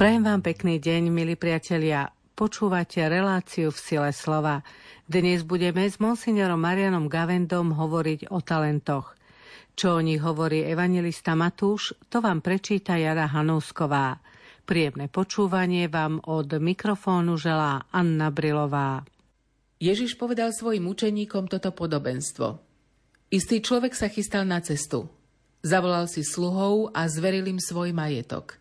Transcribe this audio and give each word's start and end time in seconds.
Prajem 0.00 0.24
vám 0.24 0.40
pekný 0.40 0.80
deň, 0.80 1.12
milí 1.12 1.36
priatelia. 1.36 2.08
Počúvate 2.32 3.04
reláciu 3.04 3.68
v 3.68 3.76
sile 3.76 4.10
slova. 4.16 4.64
Dnes 5.04 5.44
budeme 5.44 5.84
s 5.84 6.00
monsignorom 6.00 6.56
Marianom 6.56 7.04
Gavendom 7.04 7.76
hovoriť 7.76 8.32
o 8.32 8.40
talentoch. 8.40 9.12
Čo 9.76 9.86
o 9.90 10.00
nich 10.00 10.24
hovorí 10.24 10.64
evangelista 10.64 11.36
Matúš, 11.36 11.92
to 12.08 12.24
vám 12.24 12.40
prečíta 12.40 12.96
Jara 12.96 13.28
Hanúsková. 13.28 14.24
Príjemné 14.64 15.12
počúvanie 15.12 15.84
vám 15.92 16.24
od 16.24 16.48
mikrofónu 16.48 17.36
želá 17.36 17.84
Anna 17.92 18.32
Brilová. 18.32 19.04
Ježiš 19.84 20.16
povedal 20.16 20.56
svojim 20.56 20.88
učeníkom 20.88 21.44
toto 21.44 21.76
podobenstvo. 21.76 22.56
Istý 23.28 23.60
človek 23.60 23.92
sa 23.92 24.08
chystal 24.08 24.48
na 24.48 24.64
cestu. 24.64 25.12
Zavolal 25.60 26.08
si 26.08 26.24
sluhov 26.24 26.88
a 26.96 27.04
zveril 27.04 27.52
im 27.52 27.60
svoj 27.60 27.92
majetok. 27.92 28.56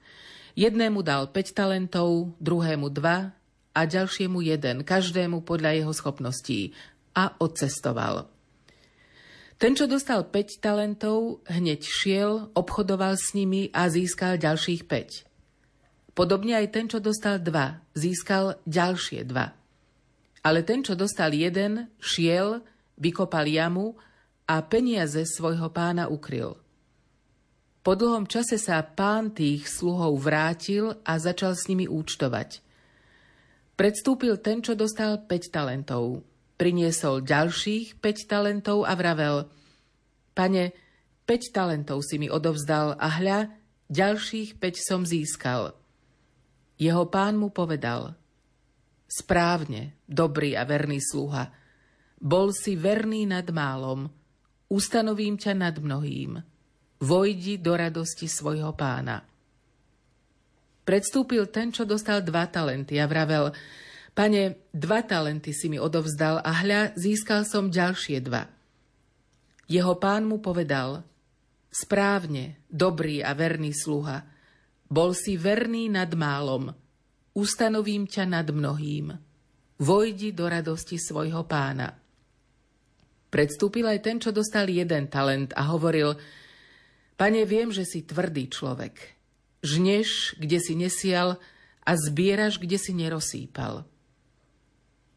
Jednému 0.58 1.06
dal 1.06 1.30
5 1.30 1.54
talentov, 1.54 2.34
druhému 2.42 2.90
2 2.90 3.34
a 3.76 3.82
ďalšiemu 3.86 4.42
jeden, 4.42 4.82
každému 4.82 5.46
podľa 5.46 5.78
jeho 5.78 5.94
schopností 5.94 6.74
a 7.14 7.36
odcestoval. 7.38 8.30
Ten, 9.60 9.76
čo 9.76 9.92
dostal 9.92 10.24
5 10.24 10.64
talentov, 10.64 11.44
hneď 11.52 11.84
šiel, 11.84 12.48
obchodoval 12.56 13.20
s 13.20 13.36
nimi 13.36 13.68
a 13.76 13.92
získal 13.92 14.40
ďalších 14.40 14.88
5. 14.88 16.16
Podobne 16.16 16.56
aj 16.56 16.68
ten, 16.72 16.88
čo 16.88 17.04
dostal 17.04 17.44
2, 17.44 17.84
získal 17.92 18.56
ďalšie 18.64 19.28
2. 19.28 20.48
Ale 20.48 20.60
ten, 20.64 20.80
čo 20.80 20.96
dostal 20.96 21.36
jeden, 21.36 21.92
šiel, 22.00 22.64
vykopal 22.96 23.48
jamu 23.52 24.00
a 24.48 24.64
peniaze 24.64 25.28
svojho 25.28 25.68
pána 25.76 26.08
ukryl. 26.08 26.56
Po 27.80 27.96
dlhom 27.96 28.28
čase 28.28 28.60
sa 28.60 28.84
pán 28.84 29.32
tých 29.32 29.72
sluhov 29.72 30.20
vrátil 30.20 31.00
a 31.08 31.16
začal 31.16 31.56
s 31.56 31.72
nimi 31.72 31.88
účtovať. 31.88 32.60
Predstúpil 33.80 34.36
ten, 34.44 34.60
čo 34.60 34.76
dostal 34.76 35.24
5 35.24 35.56
talentov. 35.56 36.28
Priniesol 36.60 37.24
ďalších 37.24 38.04
5 38.04 38.28
talentov 38.28 38.84
a 38.84 38.92
vravel 39.00 39.48
Pane, 40.36 40.76
5 41.24 41.56
talentov 41.56 42.04
si 42.04 42.20
mi 42.20 42.28
odovzdal 42.28 43.00
a 43.00 43.08
hľa, 43.08 43.48
ďalších 43.88 44.60
5 44.60 44.76
som 44.76 45.08
získal. 45.08 45.72
Jeho 46.76 47.08
pán 47.08 47.40
mu 47.40 47.48
povedal 47.48 48.20
Správne, 49.08 49.96
dobrý 50.04 50.60
a 50.60 50.68
verný 50.68 51.00
sluha. 51.00 51.48
Bol 52.20 52.52
si 52.52 52.76
verný 52.76 53.24
nad 53.24 53.48
málom, 53.56 54.12
ustanovím 54.68 55.40
ťa 55.40 55.56
nad 55.56 55.80
mnohým 55.80 56.59
vojdi 57.00 57.60
do 57.60 57.74
radosti 57.76 58.28
svojho 58.28 58.76
pána. 58.76 59.24
Predstúpil 60.84 61.48
ten, 61.54 61.70
čo 61.72 61.86
dostal 61.86 62.26
dva 62.26 62.50
talenty 62.50 62.98
a 62.98 63.06
vravel, 63.06 63.54
pane, 64.12 64.68
dva 64.74 65.06
talenty 65.06 65.54
si 65.54 65.70
mi 65.70 65.78
odovzdal 65.78 66.42
a 66.42 66.52
hľa, 66.66 66.98
získal 66.98 67.46
som 67.46 67.70
ďalšie 67.70 68.20
dva. 68.26 68.50
Jeho 69.70 69.96
pán 70.02 70.26
mu 70.26 70.42
povedal, 70.42 71.06
správne, 71.70 72.58
dobrý 72.66 73.22
a 73.22 73.38
verný 73.38 73.70
sluha, 73.70 74.26
bol 74.90 75.14
si 75.14 75.38
verný 75.38 75.94
nad 75.94 76.10
málom, 76.18 76.74
ustanovím 77.38 78.10
ťa 78.10 78.26
nad 78.26 78.50
mnohým, 78.50 79.14
vojdi 79.78 80.34
do 80.34 80.50
radosti 80.50 80.98
svojho 80.98 81.46
pána. 81.46 81.94
Predstúpil 83.30 83.86
aj 83.86 84.00
ten, 84.02 84.18
čo 84.18 84.34
dostal 84.34 84.66
jeden 84.66 85.06
talent 85.06 85.54
a 85.54 85.70
hovoril, 85.70 86.18
Pane, 87.20 87.44
viem, 87.44 87.68
že 87.68 87.84
si 87.84 88.00
tvrdý 88.00 88.48
človek. 88.48 88.96
Žneš, 89.60 90.40
kde 90.40 90.58
si 90.64 90.72
nesial 90.80 91.36
a 91.84 91.92
zbieraš, 92.00 92.64
kde 92.64 92.80
si 92.80 92.96
nerosýpal. 92.96 93.84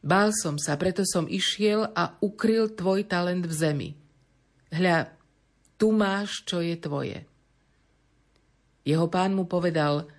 Bál 0.02 0.34
som 0.34 0.58
sa, 0.58 0.74
preto 0.74 1.06
som 1.06 1.30
išiel 1.30 1.86
a 1.94 2.18
ukryl 2.18 2.74
tvoj 2.74 3.06
talent 3.06 3.46
v 3.46 3.54
zemi. 3.54 3.90
Hľa, 4.74 5.14
tu 5.78 5.94
máš, 5.94 6.42
čo 6.42 6.58
je 6.58 6.74
tvoje. 6.74 7.22
Jeho 8.82 9.06
pán 9.06 9.38
mu 9.38 9.46
povedal, 9.46 10.10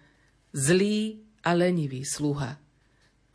zlý 0.55 1.19
a 1.43 1.51
lenivý 1.51 2.07
sluha. 2.07 2.63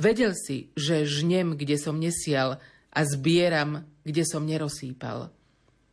Vedel 0.00 0.32
si, 0.32 0.72
že 0.72 1.04
žnem, 1.04 1.52
kde 1.52 1.76
som 1.76 2.00
nesial 2.00 2.56
a 2.88 3.00
zbieram, 3.04 3.84
kde 4.08 4.24
som 4.24 4.48
nerosýpal. 4.48 5.28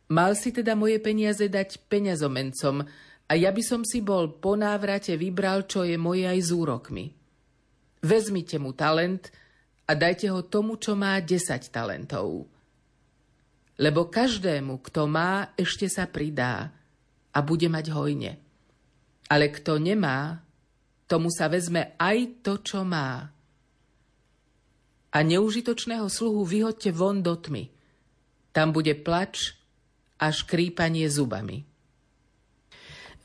Mal 0.06 0.38
si 0.38 0.54
teda 0.54 0.78
moje 0.78 1.02
peniaze 1.02 1.42
dať 1.50 1.90
peňazomencom 1.90 2.86
a 3.26 3.32
ja 3.34 3.50
by 3.50 3.62
som 3.62 3.82
si 3.82 3.98
bol 4.06 4.38
po 4.38 4.54
návrate 4.54 5.18
vybral, 5.18 5.66
čo 5.66 5.82
je 5.82 5.98
moje 5.98 6.30
aj 6.30 6.38
s 6.38 6.50
úrokmi. 6.54 7.06
Vezmite 8.06 8.62
mu 8.62 8.70
talent 8.70 9.34
a 9.90 9.98
dajte 9.98 10.30
ho 10.30 10.46
tomu, 10.46 10.78
čo 10.78 10.94
má 10.94 11.18
10 11.18 11.58
talentov. 11.74 12.46
Lebo 13.82 14.06
každému, 14.06 14.78
kto 14.78 15.10
má, 15.10 15.50
ešte 15.58 15.90
sa 15.90 16.06
pridá 16.06 16.70
a 17.34 17.38
bude 17.42 17.66
mať 17.66 17.86
hojne. 17.90 18.32
Ale 19.26 19.50
kto 19.50 19.82
nemá, 19.82 20.38
tomu 21.10 21.34
sa 21.34 21.50
vezme 21.50 21.98
aj 21.98 22.46
to, 22.46 22.62
čo 22.62 22.86
má. 22.86 23.26
A 25.10 25.18
neužitočného 25.18 26.06
sluhu 26.06 26.46
vyhoďte 26.46 26.94
von 26.94 27.26
do 27.26 27.34
tmy. 27.34 27.74
Tam 28.54 28.70
bude 28.70 28.94
plač 28.94 29.55
a 30.20 30.26
škrípanie 30.32 31.06
zubami. 31.08 31.64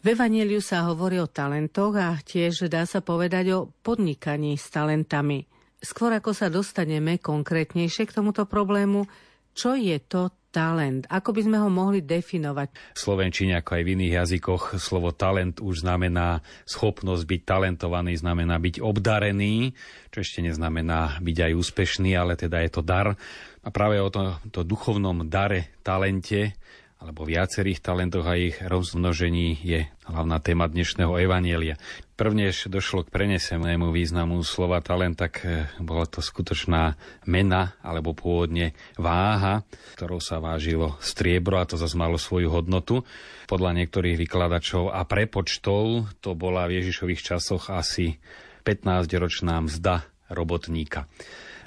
V 0.02 0.18
Evangeliu 0.18 0.66
sa 0.66 0.90
hovorí 0.90 1.22
o 1.22 1.30
talentoch 1.30 1.94
a 1.94 2.18
tiež 2.18 2.66
dá 2.66 2.90
sa 2.90 3.06
povedať 3.06 3.54
o 3.54 3.70
podnikaní 3.86 4.58
s 4.58 4.74
talentami. 4.74 5.46
Skôr 5.78 6.10
ako 6.18 6.34
sa 6.34 6.50
dostaneme 6.50 7.22
konkrétnejšie 7.22 8.10
k 8.10 8.16
tomuto 8.18 8.50
problému, 8.50 9.06
čo 9.54 9.78
je 9.78 10.02
to 10.02 10.34
talent? 10.50 11.06
Ako 11.06 11.32
by 11.38 11.42
sme 11.46 11.58
ho 11.62 11.70
mohli 11.70 12.02
definovať? 12.02 12.98
V 12.98 13.00
Slovenčine, 13.00 13.62
ako 13.62 13.78
aj 13.78 13.84
v 13.86 13.92
iných 13.94 14.14
jazykoch, 14.26 14.64
slovo 14.82 15.14
talent 15.14 15.62
už 15.62 15.86
znamená 15.86 16.42
schopnosť 16.66 17.24
byť 17.24 17.42
talentovaný, 17.46 18.18
znamená 18.18 18.58
byť 18.58 18.82
obdarený, 18.82 19.78
čo 20.10 20.18
ešte 20.26 20.42
neznamená 20.42 21.22
byť 21.22 21.38
aj 21.46 21.52
úspešný, 21.56 22.12
ale 22.18 22.36
teda 22.36 22.58
je 22.66 22.72
to 22.74 22.82
dar. 22.82 23.16
A 23.62 23.70
práve 23.70 24.02
o 24.02 24.10
to, 24.10 24.42
to 24.50 24.66
duchovnom 24.66 25.30
dare, 25.30 25.78
talente, 25.86 26.58
alebo 27.02 27.26
viacerých 27.26 27.82
talentoch 27.82 28.30
a 28.30 28.38
ich 28.38 28.62
rozmnožení 28.62 29.58
je 29.66 29.90
hlavná 30.06 30.38
téma 30.38 30.70
dnešného 30.70 31.18
evanielia. 31.18 31.82
Prvnež 32.14 32.70
došlo 32.70 33.02
k 33.02 33.10
prenesenému 33.10 33.90
významu 33.90 34.38
slova 34.46 34.78
talent, 34.86 35.18
tak 35.18 35.42
e, 35.42 35.66
bola 35.82 36.06
to 36.06 36.22
skutočná 36.22 36.94
mena, 37.26 37.74
alebo 37.82 38.14
pôvodne 38.14 38.78
váha, 39.02 39.66
ktorou 39.98 40.22
sa 40.22 40.38
vážilo 40.38 41.02
striebro 41.02 41.58
a 41.58 41.66
to 41.66 41.74
zase 41.74 41.98
malo 41.98 42.22
svoju 42.22 42.54
hodnotu. 42.54 43.02
Podľa 43.50 43.82
niektorých 43.82 44.22
vykladačov 44.22 44.94
a 44.94 45.02
prepočtov 45.02 46.06
to 46.22 46.38
bola 46.38 46.70
v 46.70 46.86
Ježišových 46.86 47.34
časoch 47.34 47.74
asi 47.74 48.22
15-ročná 48.62 49.58
mzda 49.66 50.06
robotníka. 50.30 51.10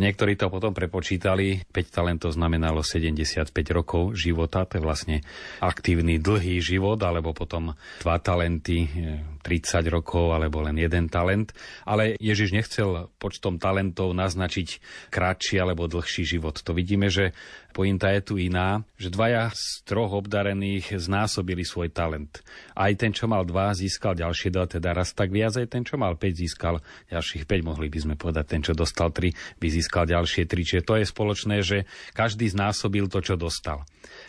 Niektorí 0.03 0.35
to 0.35 0.51
potom 0.51 0.75
prepočítali. 0.75 1.63
5 1.71 1.75
talentov 1.91 2.31
znamenalo 2.35 2.83
75 2.83 3.51
rokov 3.71 4.19
života, 4.19 4.67
to 4.67 4.79
je 4.79 4.83
vlastne 4.83 5.17
aktívny 5.63 6.19
dlhý 6.19 6.59
život, 6.59 6.99
alebo 7.03 7.31
potom 7.31 7.79
2 8.03 8.07
talenty 8.23 8.87
30 9.45 9.87
rokov 9.93 10.33
alebo 10.33 10.65
len 10.65 10.81
jeden 10.81 11.13
talent. 11.13 11.53
Ale 11.85 12.17
Ježiš 12.17 12.57
nechcel 12.57 13.13
počtom 13.21 13.61
talentov 13.61 14.17
naznačiť 14.17 14.81
kratší 15.13 15.61
alebo 15.61 15.85
dlhší 15.85 16.25
život. 16.25 16.57
To 16.65 16.73
vidíme, 16.73 17.13
že 17.13 17.37
pointa 17.75 18.15
je 18.15 18.23
tu 18.23 18.35
iná, 18.39 18.87
že 18.95 19.11
dvaja 19.11 19.51
z 19.51 19.83
troch 19.83 20.15
obdarených 20.15 20.95
znásobili 20.95 21.67
svoj 21.67 21.91
talent. 21.91 22.47
Aj 22.79 22.95
ten, 22.95 23.11
čo 23.11 23.27
mal 23.27 23.43
dva, 23.43 23.75
získal 23.75 24.15
ďalšie 24.15 24.55
dva, 24.55 24.71
teda 24.71 24.95
raz 24.95 25.11
tak 25.11 25.35
viac, 25.35 25.59
aj 25.59 25.67
ten, 25.67 25.83
čo 25.83 25.99
mal 25.99 26.15
5, 26.15 26.23
získal 26.23 26.79
ďalších 27.11 27.51
5, 27.51 27.67
mohli 27.67 27.91
by 27.91 27.99
sme 27.99 28.15
povedať. 28.15 28.45
Ten, 28.47 28.63
čo 28.63 28.79
dostal 28.79 29.11
3, 29.11 29.59
by 29.59 29.67
získal 29.67 30.07
ďalšie 30.07 30.47
3. 30.47 30.63
Čiže 30.63 30.87
to 30.87 30.95
je 31.03 31.05
spoločné, 31.11 31.57
že 31.67 31.91
každý 32.15 32.47
znásobil 32.47 33.11
to, 33.11 33.19
čo 33.19 33.35
dostal. 33.35 33.83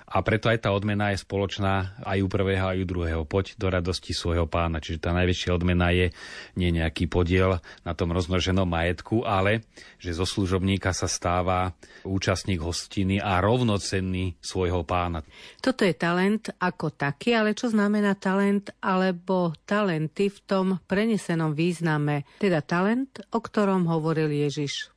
A 0.06 0.22
preto 0.22 0.48
aj 0.48 0.66
tá 0.66 0.70
odmena 0.72 1.12
je 1.12 1.22
spoločná 1.22 2.00
aj 2.02 2.18
u 2.24 2.28
prvého, 2.32 2.66
aj 2.72 2.80
u 2.82 2.86
druhého. 2.88 3.22
Poď 3.28 3.60
do 3.60 3.68
radosti 3.68 4.16
svojho 4.16 4.48
pána. 4.48 4.80
Čiže 4.80 5.04
tá 5.04 5.12
najväčšia 5.12 5.52
odmena 5.52 5.92
je 5.92 6.16
nie 6.56 6.70
nejaký 6.72 7.12
podiel 7.12 7.60
na 7.84 7.94
tom 7.98 8.16
rozmnoženom 8.16 8.66
majetku, 8.66 9.28
ale 9.28 9.68
že 10.00 10.16
zo 10.16 10.24
služobníka 10.24 10.96
sa 10.96 11.10
stáva 11.10 11.76
účastník 12.08 12.62
hostiny 12.62 13.20
a 13.20 13.35
rovnocenný 13.40 14.38
svojho 14.40 14.84
pána. 14.84 15.24
Toto 15.60 15.88
je 15.88 15.96
talent 15.96 16.52
ako 16.60 16.94
taký, 16.94 17.34
ale 17.36 17.56
čo 17.56 17.72
znamená 17.72 18.16
talent 18.20 18.72
alebo 18.84 19.56
talenty 19.64 20.30
v 20.30 20.40
tom 20.46 20.68
prenesenom 20.86 21.56
význame? 21.56 22.28
Teda 22.38 22.62
talent, 22.62 23.24
o 23.32 23.40
ktorom 23.40 23.88
hovoril 23.88 24.32
Ježiš 24.32 24.96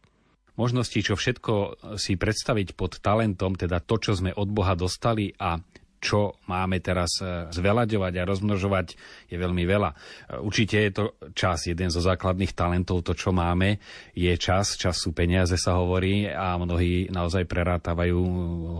možnosti, 0.59 0.99
čo 0.99 1.15
všetko 1.15 1.55
si 1.95 2.19
predstaviť 2.19 2.75
pod 2.75 2.99
talentom, 2.99 3.55
teda 3.55 3.79
to, 3.79 3.95
čo 4.03 4.19
sme 4.19 4.35
od 4.35 4.51
Boha 4.51 4.75
dostali 4.75 5.31
a 5.39 5.55
čo 5.99 6.39
máme 6.47 6.79
teraz 6.79 7.19
e, 7.19 7.51
zveľaďovať 7.51 8.13
a 8.19 8.27
rozmnožovať, 8.27 8.87
je 9.27 9.37
veľmi 9.37 9.67
veľa. 9.67 9.91
E, 9.91 9.97
určite 10.39 10.79
je 10.79 10.93
to 10.95 11.05
čas, 11.35 11.67
jeden 11.67 11.91
zo 11.91 11.99
základných 11.99 12.55
talentov, 12.55 13.03
to, 13.03 13.19
čo 13.19 13.35
máme, 13.35 13.83
je 14.15 14.31
čas, 14.39 14.79
čas 14.79 14.99
sú 15.03 15.11
peniaze, 15.11 15.59
sa 15.59 15.79
hovorí 15.79 16.31
a 16.31 16.55
mnohí 16.55 17.11
naozaj 17.11 17.51
prerátavajú 17.51 18.19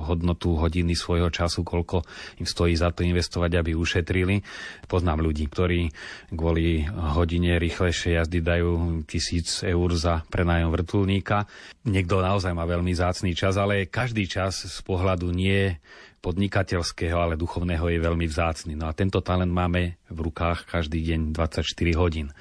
hodnotu 0.07 0.55
hodiny 0.55 0.95
svojho 0.95 1.31
času, 1.31 1.67
koľko 1.67 2.07
im 2.39 2.47
stojí 2.47 2.79
za 2.79 2.95
to 2.95 3.03
investovať, 3.03 3.59
aby 3.59 3.75
ušetrili. 3.75 4.41
Poznám 4.87 5.27
ľudí, 5.27 5.51
ktorí 5.51 5.91
kvôli 6.31 6.87
hodine 6.89 7.59
rýchlejšej 7.59 8.15
jazdy 8.23 8.39
dajú 8.41 9.03
tisíc 9.11 9.67
eur 9.67 9.91
za 9.99 10.23
prenájom 10.31 10.71
vrtulníka. 10.71 11.51
Niekto 11.89 12.23
naozaj 12.23 12.55
má 12.55 12.63
veľmi 12.69 12.95
zácný 12.95 13.35
čas, 13.35 13.59
ale 13.59 13.91
každý 13.91 14.31
čas 14.31 14.63
z 14.63 14.79
pohľadu 14.85 15.33
nie 15.35 15.75
podnikateľského, 16.19 17.17
ale 17.19 17.41
duchovného 17.41 17.89
je 17.89 17.99
veľmi 18.03 18.27
vzácny. 18.27 18.75
No 18.75 18.91
a 18.91 18.97
tento 18.97 19.23
talent 19.23 19.51
máme 19.51 20.03
v 20.11 20.19
rukách 20.19 20.67
každý 20.67 21.03
deň 21.03 21.33
24 21.35 21.65
hodín. 21.95 22.35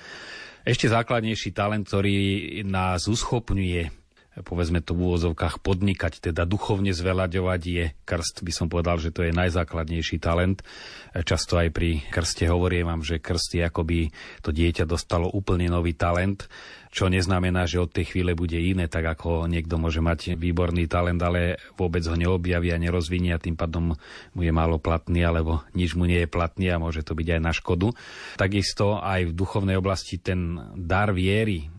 Ešte 0.68 0.92
základnejší 0.92 1.56
talent, 1.56 1.88
ktorý 1.88 2.18
nás 2.68 3.08
uschopňuje 3.08 4.07
povedzme 4.46 4.84
to 4.84 4.94
v 4.94 5.10
úvozovkách 5.10 5.62
podnikať, 5.62 6.32
teda 6.32 6.46
duchovne 6.46 6.94
zvelaďovať 6.94 7.62
je 7.62 7.86
krst. 8.06 8.46
By 8.46 8.52
som 8.54 8.68
povedal, 8.68 9.02
že 9.02 9.14
to 9.14 9.26
je 9.26 9.34
najzákladnejší 9.34 10.18
talent. 10.22 10.62
Často 11.14 11.58
aj 11.58 11.74
pri 11.74 12.04
krste 12.10 12.46
hovorím 12.50 12.90
vám, 12.90 13.02
že 13.02 13.22
krst 13.22 13.58
je 13.58 13.64
akoby 13.66 14.14
to 14.46 14.54
dieťa 14.54 14.86
dostalo 14.86 15.30
úplne 15.30 15.70
nový 15.70 15.98
talent 15.98 16.46
čo 16.98 17.14
neznamená, 17.14 17.70
že 17.70 17.78
od 17.78 17.94
tej 17.94 18.10
chvíle 18.10 18.34
bude 18.34 18.58
iné, 18.58 18.90
tak 18.90 19.06
ako 19.06 19.46
niekto 19.46 19.78
môže 19.78 20.02
mať 20.02 20.34
výborný 20.34 20.90
talent, 20.90 21.22
ale 21.22 21.62
vôbec 21.78 22.02
ho 22.10 22.18
neobjaví 22.18 22.74
a 22.74 22.82
nerozvinie 22.82 23.38
a 23.38 23.44
tým 23.44 23.54
pádom 23.54 23.94
mu 24.34 24.42
je 24.42 24.50
málo 24.50 24.82
platný, 24.82 25.22
alebo 25.22 25.62
nič 25.78 25.94
mu 25.94 26.10
nie 26.10 26.26
je 26.26 26.30
platný 26.32 26.74
a 26.74 26.82
môže 26.82 27.06
to 27.06 27.14
byť 27.14 27.38
aj 27.38 27.42
na 27.44 27.54
škodu. 27.54 27.94
Takisto 28.42 28.98
aj 28.98 29.30
v 29.30 29.36
duchovnej 29.38 29.78
oblasti 29.78 30.18
ten 30.18 30.58
dar 30.74 31.14
viery, 31.14 31.70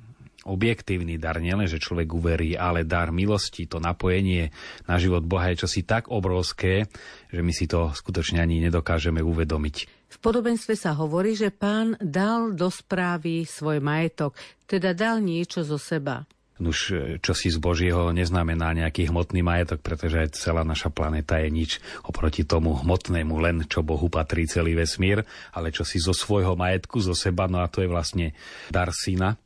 objektívny 0.48 1.20
dar, 1.20 1.38
nielen, 1.38 1.68
že 1.68 1.76
človek 1.76 2.08
uverí, 2.08 2.56
ale 2.56 2.88
dar 2.88 3.12
milosti, 3.12 3.68
to 3.68 3.76
napojenie 3.78 4.48
na 4.88 4.96
život 4.96 5.22
Boha 5.28 5.52
je 5.52 5.68
čosi 5.68 5.84
tak 5.84 6.08
obrovské, 6.08 6.88
že 7.28 7.44
my 7.44 7.52
si 7.52 7.68
to 7.68 7.92
skutočne 7.92 8.40
ani 8.40 8.64
nedokážeme 8.64 9.20
uvedomiť. 9.20 9.76
V 10.08 10.16
podobenstve 10.24 10.72
sa 10.72 10.96
hovorí, 10.96 11.36
že 11.36 11.52
pán 11.52 11.92
dal 12.00 12.56
do 12.56 12.72
správy 12.72 13.44
svoj 13.44 13.84
majetok, 13.84 14.32
teda 14.64 14.96
dal 14.96 15.20
niečo 15.20 15.60
zo 15.60 15.76
seba. 15.76 16.24
Už 16.58 16.78
čo 17.22 17.32
si 17.38 17.54
z 17.54 17.58
Božieho 17.62 18.10
neznamená 18.10 18.74
nejaký 18.74 19.14
hmotný 19.14 19.46
majetok, 19.46 19.78
pretože 19.78 20.34
celá 20.34 20.66
naša 20.66 20.90
planéta 20.90 21.38
je 21.38 21.54
nič 21.54 21.78
oproti 22.02 22.42
tomu 22.42 22.74
hmotnému, 22.74 23.38
len 23.38 23.62
čo 23.70 23.86
Bohu 23.86 24.10
patrí 24.10 24.42
celý 24.50 24.74
vesmír, 24.74 25.22
ale 25.54 25.70
čo 25.70 25.86
si 25.86 26.02
zo 26.02 26.10
svojho 26.10 26.58
majetku, 26.58 26.98
zo 26.98 27.14
seba, 27.14 27.46
no 27.46 27.62
a 27.62 27.70
to 27.70 27.86
je 27.86 27.86
vlastne 27.86 28.34
dar 28.74 28.90
syna, 28.90 29.38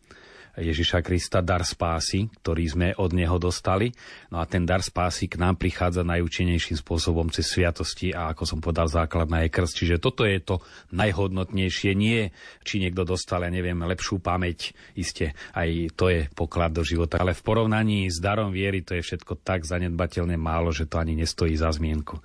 Ježiša 0.53 1.01
Krista, 1.01 1.41
dar 1.41 1.65
spásy, 1.65 2.29
ktorý 2.45 2.65
sme 2.69 2.89
od 3.01 3.17
Neho 3.17 3.41
dostali. 3.41 3.89
No 4.29 4.41
a 4.41 4.45
ten 4.45 4.69
dar 4.69 4.85
spásy 4.85 5.25
k 5.25 5.41
nám 5.41 5.57
prichádza 5.57 6.05
najúčinnejším 6.05 6.77
spôsobom 6.77 7.33
cez 7.33 7.49
sviatosti 7.49 8.13
a 8.13 8.29
ako 8.37 8.45
som 8.45 8.59
povedal, 8.61 8.85
základná 8.85 9.49
je 9.49 9.55
krst. 9.55 9.75
Čiže 9.81 9.97
toto 9.97 10.29
je 10.29 10.37
to 10.45 10.61
najhodnotnejšie. 10.93 11.97
Nie, 11.97 12.37
či 12.69 12.85
niekto 12.85 13.09
dostal, 13.09 13.49
ja 13.49 13.51
neviem, 13.53 13.81
lepšiu 13.81 14.21
pamäť, 14.21 14.77
iste 14.93 15.33
aj 15.57 15.97
to 15.97 16.13
je 16.13 16.29
poklad 16.37 16.77
do 16.77 16.85
života. 16.85 17.17
Ale 17.17 17.33
v 17.33 17.45
porovnaní 17.45 18.13
s 18.13 18.21
darom 18.21 18.53
viery 18.53 18.85
to 18.85 18.93
je 18.93 19.03
všetko 19.05 19.41
tak 19.41 19.65
zanedbateľne 19.65 20.37
málo, 20.37 20.69
že 20.69 20.85
to 20.85 21.01
ani 21.01 21.17
nestojí 21.17 21.57
za 21.57 21.73
zmienku. 21.73 22.21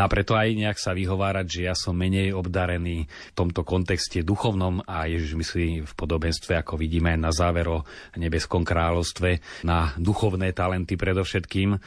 No 0.00 0.08
a 0.08 0.12
preto 0.16 0.32
aj 0.32 0.56
nejak 0.56 0.80
sa 0.80 0.96
vyhovárať, 0.96 1.44
že 1.44 1.60
ja 1.68 1.76
som 1.76 1.92
menej 1.92 2.32
obdarený 2.32 3.04
v 3.04 3.32
tomto 3.36 3.68
kontexte 3.68 4.24
duchovnom 4.24 4.80
a 4.88 5.04
Ježiš 5.04 5.36
myslí 5.36 5.84
v 5.84 5.92
podobenstve, 5.92 6.56
ako 6.56 6.80
vidíme 6.80 7.12
na 7.20 7.28
záver 7.28 7.68
o 7.68 7.84
nebeskom 8.16 8.64
kráľovstve, 8.64 9.60
na 9.68 9.92
duchovné 10.00 10.56
talenty 10.56 10.96
predovšetkým. 10.96 11.76
E, 11.76 11.78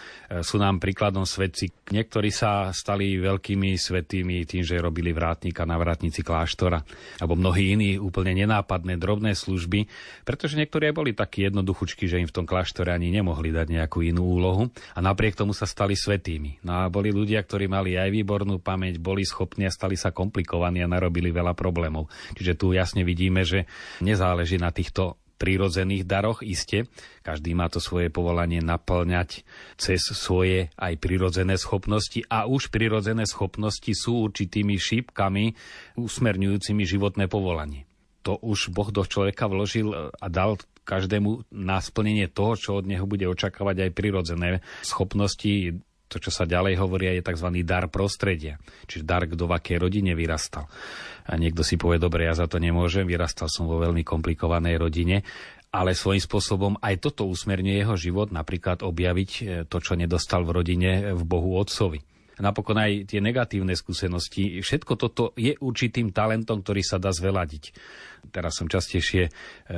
sú 0.45 0.62
nám 0.62 0.77
príkladom 0.77 1.25
svetci. 1.25 1.74
Niektorí 1.89 2.30
sa 2.30 2.69
stali 2.69 3.18
veľkými 3.18 3.74
svetými 3.74 4.45
tým, 4.45 4.62
že 4.62 4.77
robili 4.77 5.09
vrátnika 5.09 5.66
na 5.66 5.81
vrátnici 5.81 6.21
kláštora, 6.21 6.86
alebo 7.18 7.33
mnohí 7.33 7.74
iní 7.74 7.98
úplne 7.98 8.38
nenápadné 8.38 8.94
drobné 9.01 9.33
služby, 9.33 9.89
pretože 10.21 10.54
niektorí 10.54 10.94
aj 10.94 10.95
boli 11.01 11.18
takí 11.18 11.50
jednoduchučky, 11.50 12.06
že 12.06 12.21
im 12.21 12.30
v 12.30 12.36
tom 12.38 12.45
kláštore 12.45 12.94
ani 12.94 13.09
nemohli 13.09 13.50
dať 13.50 13.74
nejakú 13.74 14.06
inú 14.06 14.38
úlohu 14.38 14.69
a 14.94 15.01
napriek 15.01 15.33
tomu 15.33 15.57
sa 15.57 15.66
stali 15.66 15.98
svetými. 15.98 16.62
No 16.62 16.86
a 16.86 16.94
boli 16.94 17.09
ľudia, 17.09 17.42
ktorí 17.42 17.66
mali 17.66 18.03
aj 18.03 18.03
výbornú 18.10 18.60
pamäť, 18.60 19.00
boli 19.00 19.24
schopní 19.24 19.70
a 19.70 19.76
stali 19.76 19.96
sa 19.96 20.12
komplikovaní 20.12 20.82
a 20.82 20.92
narobili 20.92 21.30
veľa 21.30 21.54
problémov. 21.54 22.10
Čiže 22.36 22.58
tu 22.58 22.74
jasne 22.74 23.06
vidíme, 23.06 23.46
že 23.46 23.70
nezáleží 24.02 24.58
na 24.58 24.74
týchto 24.74 25.22
prírodzených 25.44 26.08
daroch, 26.08 26.40
iste. 26.40 26.88
Každý 27.20 27.52
má 27.52 27.68
to 27.68 27.84
svoje 27.84 28.08
povolanie 28.08 28.64
naplňať 28.64 29.44
cez 29.76 30.00
svoje 30.00 30.72
aj 30.80 30.94
prírodzené 31.04 31.60
schopnosti 31.60 32.24
a 32.32 32.48
už 32.48 32.72
prírodzené 32.72 33.28
schopnosti 33.28 33.92
sú 33.92 34.32
určitými 34.32 34.80
šípkami 34.80 35.52
usmerňujúcimi 36.00 36.84
životné 36.88 37.28
povolanie. 37.28 37.84
To 38.24 38.40
už 38.40 38.72
Boh 38.72 38.88
do 38.88 39.04
človeka 39.04 39.52
vložil 39.52 39.92
a 39.92 40.28
dal 40.32 40.56
každému 40.88 41.52
na 41.52 41.84
splnenie 41.84 42.32
toho, 42.32 42.56
čo 42.56 42.70
od 42.80 42.88
neho 42.88 43.04
bude 43.04 43.28
očakávať 43.28 43.88
aj 43.88 43.92
prirodzené 43.96 44.50
schopnosti 44.80 45.80
to, 46.13 46.21
čo 46.21 46.30
sa 46.30 46.45
ďalej 46.45 46.77
hovorí, 46.77 47.10
je 47.10 47.25
tzv. 47.25 47.50
dar 47.65 47.89
prostredia. 47.89 48.62
Čiže 48.86 49.01
dar, 49.01 49.25
kto 49.25 49.50
v 49.50 49.57
akej 49.57 49.77
rodine 49.81 50.13
vyrastal. 50.13 50.69
A 51.25 51.33
niekto 51.42 51.65
si 51.65 51.81
povie, 51.81 51.98
dobre, 51.98 52.30
ja 52.30 52.38
za 52.38 52.45
to 52.45 52.62
nemôžem, 52.62 53.10
vyrastal 53.10 53.50
som 53.50 53.65
vo 53.65 53.81
veľmi 53.81 54.06
komplikovanej 54.06 54.77
rodine, 54.77 55.25
ale 55.74 55.98
svojím 55.98 56.21
spôsobom 56.21 56.74
aj 56.86 57.01
toto 57.01 57.25
usmerňuje 57.25 57.81
jeho 57.81 57.97
život, 57.97 58.30
napríklad 58.30 58.85
objaviť 58.85 59.31
e, 59.42 59.42
to, 59.66 59.78
čo 59.81 59.97
nedostal 59.97 60.45
v 60.45 60.54
rodine 60.61 60.92
v 61.18 61.23
Bohu 61.26 61.57
Otcovi. 61.57 61.97
Napokon 62.38 62.78
aj 62.78 63.09
tie 63.09 63.21
negatívne 63.21 63.73
skúsenosti, 63.73 64.61
všetko 64.61 64.94
toto 64.97 65.33
je 65.33 65.57
určitým 65.57 66.14
talentom, 66.14 66.61
ktorý 66.61 66.81
sa 66.85 67.02
dá 67.02 67.09
zveladiť. 67.09 67.73
Teraz 68.30 68.61
som 68.61 68.69
častejšie 68.69 69.23
e, 69.26 69.31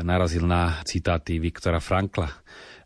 narazil 0.04 0.44
na 0.44 0.84
citáty 0.84 1.40
Viktora 1.40 1.80
Frankla, 1.80 2.28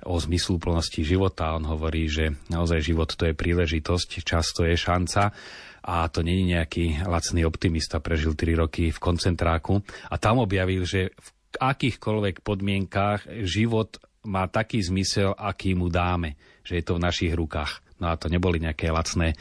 o 0.05 0.15
zmysluplnosti 0.15 1.03
života. 1.03 1.55
On 1.55 1.65
hovorí, 1.67 2.07
že 2.07 2.35
naozaj 2.47 2.79
život 2.83 3.11
to 3.15 3.27
je 3.27 3.35
príležitosť, 3.35 4.23
čas 4.23 4.51
to 4.55 4.63
je 4.63 4.79
šanca 4.79 5.35
a 5.83 5.95
to 6.07 6.23
není 6.23 6.55
nejaký 6.55 7.03
lacný 7.07 7.43
optimista, 7.43 8.03
prežil 8.03 8.35
3 8.35 8.61
roky 8.63 8.91
v 8.91 8.99
koncentráku 8.99 9.83
a 10.11 10.15
tam 10.19 10.43
objavil, 10.43 10.83
že 10.87 11.11
v 11.15 11.29
akýchkoľvek 11.59 12.45
podmienkách 12.45 13.43
život 13.43 13.99
má 14.27 14.45
taký 14.51 14.83
zmysel, 14.83 15.33
aký 15.33 15.73
mu 15.73 15.87
dáme, 15.87 16.35
že 16.61 16.79
je 16.79 16.83
to 16.83 16.99
v 16.99 17.03
našich 17.03 17.33
rukách. 17.33 17.88
No 17.99 18.11
a 18.11 18.15
to 18.15 18.31
neboli 18.31 18.63
nejaké 18.63 18.89
lacné 18.89 19.35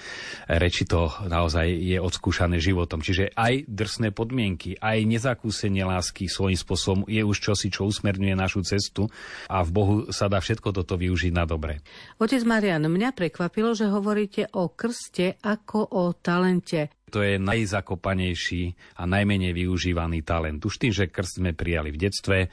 reči, 0.50 0.85
to 0.85 1.11
naozaj 1.31 1.67
je 1.71 1.99
odskúšané 2.03 2.59
životom. 2.59 2.99
Čiže 2.99 3.33
aj 3.38 3.71
drsné 3.71 4.11
podmienky, 4.11 4.75
aj 4.79 5.07
nezakúsenie 5.07 5.87
lásky 5.87 6.27
svojím 6.27 6.59
spôsobom 6.59 7.00
je 7.07 7.23
už 7.23 7.38
čosi, 7.38 7.71
čo 7.71 7.87
usmerňuje 7.87 8.35
našu 8.35 8.67
cestu 8.67 9.07
a 9.47 9.62
v 9.62 9.71
Bohu 9.71 9.97
sa 10.11 10.27
dá 10.27 10.43
všetko 10.43 10.75
toto 10.75 10.99
využiť 10.99 11.33
na 11.33 11.47
dobre. 11.47 11.81
Otec 12.19 12.43
Marian, 12.43 12.83
mňa 12.85 13.15
prekvapilo, 13.15 13.73
že 13.79 13.87
hovoríte 13.87 14.50
o 14.53 14.75
krste 14.75 15.38
ako 15.38 15.95
o 15.95 16.12
talente. 16.19 16.91
To 17.09 17.25
je 17.25 17.41
najzakopanejší 17.41 18.62
a 19.00 19.09
najmenej 19.09 19.57
využívaný 19.57 20.21
talent. 20.29 20.61
Už 20.61 20.77
tým, 20.77 20.93
že 20.93 21.09
krst 21.09 21.41
sme 21.41 21.57
prijali 21.57 21.88
v 21.88 22.00
detstve, 22.05 22.53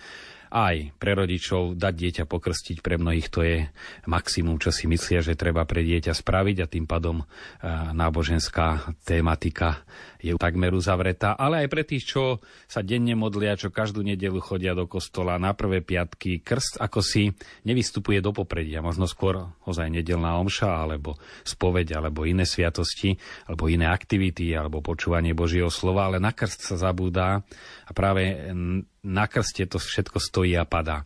aj 0.56 0.96
pre 0.96 1.20
rodičov 1.20 1.76
dať 1.76 1.94
dieťa 1.94 2.24
pokrstiť 2.32 2.80
pre 2.80 2.96
mnohých 2.96 3.28
to 3.28 3.44
je 3.44 3.68
maximum, 4.08 4.56
čo 4.56 4.72
si 4.72 4.88
myslia, 4.88 5.20
že 5.20 5.36
treba 5.36 5.68
pre 5.68 5.84
dieťa 5.84 6.16
spraviť 6.16 6.58
a 6.64 6.72
tým 6.72 6.88
pádom 6.88 7.20
e, 7.20 7.26
náboženská 7.92 8.96
tematika 9.04 9.84
je 10.24 10.34
takmer 10.40 10.74
uzavretá, 10.74 11.38
ale 11.38 11.66
aj 11.66 11.68
pre 11.70 11.84
tých, 11.86 12.10
čo 12.10 12.42
sa 12.66 12.82
denne 12.82 13.14
modlia, 13.14 13.60
čo 13.60 13.70
každú 13.70 14.02
nedelu 14.02 14.42
chodia 14.42 14.74
do 14.74 14.90
kostola 14.90 15.38
na 15.38 15.54
prvé 15.54 15.86
piatky, 15.86 16.42
krst 16.42 16.82
ako 16.82 17.04
si 17.06 17.30
nevystupuje 17.68 18.24
do 18.26 18.34
popredia, 18.34 18.82
možno 18.82 19.06
skôr 19.06 19.54
ozaj 19.70 19.92
nedelná 19.92 20.40
omša, 20.42 20.82
alebo 20.82 21.22
spoveď, 21.46 22.02
alebo 22.02 22.26
iné 22.26 22.48
sviatosti, 22.48 23.14
alebo 23.46 23.70
iné 23.70 23.86
aktivity, 23.86 24.50
alebo 24.58 24.82
počúvanie 24.82 25.38
Božieho 25.38 25.70
slova, 25.70 26.10
ale 26.10 26.18
na 26.18 26.34
krst 26.34 26.74
sa 26.74 26.80
zabúda 26.80 27.46
a 27.86 27.92
práve 27.94 28.50
na 29.06 29.30
krste 29.30 29.70
to 29.70 29.78
všetko 29.78 30.18
stojí 30.18 30.58
a 30.58 30.66
padá. 30.66 31.06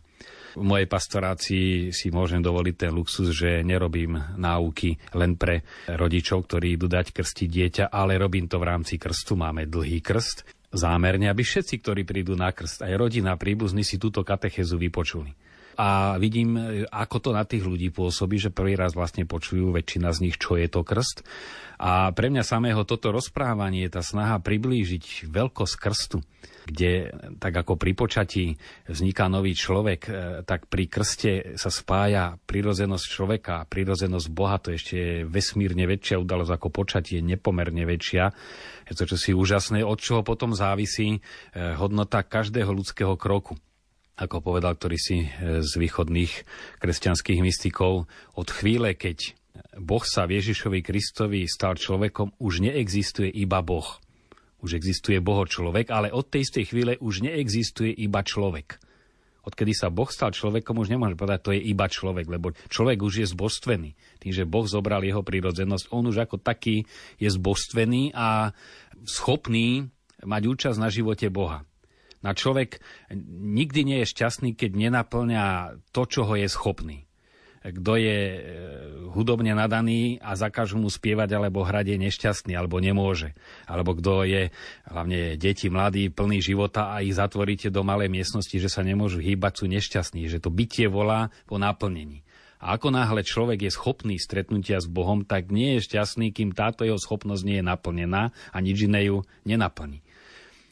V 0.58 0.66
mojej 0.66 0.90
pastorácii 0.90 1.94
si 1.94 2.10
môžem 2.10 2.42
dovoliť 2.42 2.74
ten 2.74 2.90
luxus, 2.90 3.30
že 3.30 3.62
nerobím 3.62 4.18
náuky 4.34 4.98
len 5.14 5.38
pre 5.38 5.62
rodičov, 5.86 6.50
ktorí 6.50 6.74
idú 6.74 6.90
dať 6.90 7.14
krstiť 7.14 7.46
dieťa, 7.46 7.84
ale 7.94 8.18
robím 8.18 8.50
to 8.50 8.58
v 8.58 8.66
rámci 8.66 8.98
krstu. 8.98 9.38
Máme 9.38 9.70
dlhý 9.70 10.02
krst, 10.02 10.42
zámerne, 10.74 11.30
aby 11.30 11.46
všetci, 11.46 11.74
ktorí 11.78 12.02
prídu 12.02 12.34
na 12.34 12.50
krst, 12.50 12.82
aj 12.82 12.98
rodina, 12.98 13.38
príbuzní 13.38 13.86
si 13.86 13.94
túto 14.02 14.26
katechezu 14.26 14.74
vypočuli 14.74 15.49
a 15.80 16.20
vidím, 16.20 16.60
ako 16.92 17.16
to 17.24 17.30
na 17.32 17.48
tých 17.48 17.64
ľudí 17.64 17.88
pôsobí, 17.88 18.36
že 18.36 18.52
prvý 18.52 18.76
raz 18.76 18.92
vlastne 18.92 19.24
počujú 19.24 19.72
väčšina 19.72 20.12
z 20.12 20.28
nich, 20.28 20.36
čo 20.36 20.60
je 20.60 20.68
to 20.68 20.84
krst. 20.84 21.24
A 21.80 22.12
pre 22.12 22.28
mňa 22.28 22.44
samého 22.44 22.84
toto 22.84 23.08
rozprávanie, 23.08 23.88
tá 23.88 24.04
snaha 24.04 24.36
priblížiť 24.44 25.32
veľkosť 25.32 25.74
krstu, 25.80 26.20
kde 26.68 27.08
tak 27.40 27.56
ako 27.56 27.80
pri 27.80 27.96
počatí 27.96 28.60
vzniká 28.84 29.32
nový 29.32 29.56
človek, 29.56 30.00
e, 30.04 30.10
tak 30.44 30.68
pri 30.68 30.84
krste 30.84 31.32
sa 31.56 31.72
spája 31.72 32.36
prirozenosť 32.44 33.06
človeka 33.08 33.64
a 33.64 33.68
prirozenosť 33.68 34.28
Boha, 34.28 34.60
to 34.60 34.76
ešte 34.76 34.94
je 35.00 35.12
vesmírne 35.24 35.88
väčšia 35.88 36.20
udalosť 36.20 36.52
ako 36.60 36.68
počatie, 36.68 37.24
nepomerne 37.24 37.88
väčšia. 37.88 38.28
Je 38.84 38.94
to 39.00 39.08
čosi 39.08 39.32
úžasné, 39.32 39.80
od 39.80 39.96
čoho 39.96 40.20
potom 40.20 40.52
závisí 40.52 41.16
e, 41.16 41.20
hodnota 41.80 42.20
každého 42.20 42.68
ľudského 42.68 43.16
kroku 43.16 43.56
ako 44.20 44.44
povedal 44.44 44.76
ktorý 44.76 44.98
si 45.00 45.24
e, 45.24 45.28
z 45.64 45.72
východných 45.80 46.32
kresťanských 46.76 47.40
mystikov, 47.40 48.04
od 48.36 48.48
chvíle, 48.52 48.92
keď 48.92 49.32
Boh 49.80 50.04
sa 50.04 50.28
v 50.28 50.36
Ježišovi 50.36 50.84
Kristovi 50.84 51.48
stal 51.48 51.80
človekom, 51.80 52.36
už 52.36 52.60
neexistuje 52.60 53.32
iba 53.32 53.64
Boh. 53.64 53.86
Už 54.60 54.76
existuje 54.76 55.24
Boho 55.24 55.48
človek, 55.48 55.88
ale 55.88 56.12
od 56.12 56.28
tej 56.28 56.44
istej 56.44 56.64
chvíle 56.68 56.92
už 57.00 57.24
neexistuje 57.24 57.96
iba 57.96 58.20
človek. 58.20 58.76
Odkedy 59.40 59.72
sa 59.72 59.88
Boh 59.88 60.08
stal 60.12 60.36
človekom, 60.36 60.76
už 60.76 60.92
nemôže 60.92 61.16
povedať, 61.16 61.40
to 61.40 61.54
je 61.56 61.64
iba 61.64 61.88
človek, 61.88 62.28
lebo 62.28 62.52
človek 62.68 63.00
už 63.00 63.24
je 63.24 63.26
zbožstvený. 63.32 63.96
Tým, 64.20 64.32
že 64.36 64.44
Boh 64.44 64.68
zobral 64.68 65.00
jeho 65.00 65.24
prírodzenosť, 65.24 65.88
on 65.96 66.12
už 66.12 66.28
ako 66.28 66.36
taký 66.36 66.84
je 67.16 67.28
zbožstvený 67.32 68.12
a 68.12 68.52
schopný 69.08 69.88
mať 70.20 70.42
účasť 70.44 70.76
na 70.76 70.92
živote 70.92 71.32
Boha. 71.32 71.64
Na 72.20 72.36
človek 72.36 72.84
nikdy 73.40 73.80
nie 73.84 73.98
je 74.04 74.12
šťastný, 74.12 74.52
keď 74.52 74.76
nenaplňa 74.76 75.44
to, 75.92 76.02
čo 76.04 76.28
ho 76.28 76.34
je 76.36 76.48
schopný 76.48 77.10
kto 77.60 77.92
je 78.00 78.18
e, 78.32 78.40
hudobne 79.12 79.52
nadaný 79.52 80.16
a 80.24 80.32
zakážu 80.32 80.80
mu 80.80 80.88
spievať 80.88 81.36
alebo 81.36 81.60
hrať 81.60 81.92
je 81.92 81.98
nešťastný 82.08 82.52
alebo 82.56 82.80
nemôže. 82.80 83.36
Alebo 83.68 83.92
kto 83.92 84.24
je, 84.24 84.48
hlavne 84.88 85.36
deti, 85.36 85.68
mladí, 85.68 86.08
plný 86.08 86.40
života 86.40 86.96
a 86.96 87.04
ich 87.04 87.12
zatvoríte 87.12 87.68
do 87.68 87.84
malej 87.84 88.08
miestnosti, 88.08 88.56
že 88.56 88.72
sa 88.72 88.80
nemôžu 88.80 89.20
hýbať, 89.20 89.60
sú 89.60 89.64
nešťastní, 89.68 90.24
že 90.32 90.40
to 90.40 90.48
bytie 90.48 90.88
volá 90.88 91.28
po 91.44 91.60
naplnení. 91.60 92.24
A 92.60 92.76
ako 92.76 92.92
náhle 92.92 93.24
človek 93.24 93.68
je 93.68 93.72
schopný 93.72 94.16
stretnutia 94.16 94.80
s 94.80 94.88
Bohom, 94.88 95.24
tak 95.24 95.52
nie 95.52 95.76
je 95.76 95.84
šťastný, 95.92 96.32
kým 96.32 96.56
táto 96.56 96.84
jeho 96.84 97.00
schopnosť 97.00 97.44
nie 97.44 97.60
je 97.60 97.64
naplnená 97.64 98.32
a 98.52 98.56
nič 98.60 98.88
iné 98.88 99.08
ju 99.08 99.24
nenaplní. 99.44 100.00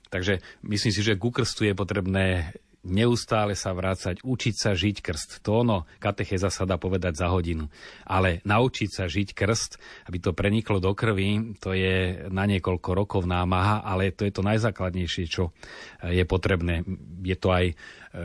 Takže 0.09 0.41
myslím 0.65 0.93
si, 0.93 1.01
že 1.05 1.21
ku 1.21 1.29
krstu 1.29 1.69
je 1.69 1.75
potrebné 1.77 2.57
neustále 2.87 3.59
sa 3.59 3.75
vrácať, 3.75 4.23
učiť 4.23 4.55
sa 4.55 4.73
žiť 4.73 5.03
krst. 5.03 5.31
To 5.43 5.67
ono, 5.67 5.79
katecheza 5.99 6.49
sa 6.49 6.63
dá 6.65 6.79
povedať 6.79 7.19
za 7.19 7.29
hodinu. 7.29 7.67
Ale 8.07 8.41
naučiť 8.47 8.91
sa 8.91 9.05
žiť 9.11 9.35
krst, 9.35 9.71
aby 10.07 10.19
to 10.23 10.33
preniklo 10.33 10.79
do 10.79 10.95
krvi, 10.95 11.59
to 11.59 11.75
je 11.75 12.29
na 12.33 12.47
niekoľko 12.47 12.91
rokov 12.95 13.23
námaha, 13.27 13.83
ale 13.83 14.15
to 14.15 14.23
je 14.25 14.33
to 14.33 14.43
najzákladnejšie, 14.47 15.25
čo 15.27 15.51
je 16.07 16.25
potrebné. 16.25 16.87
Je 17.23 17.37
to 17.37 17.51
aj 17.51 17.67
e, 17.69 17.75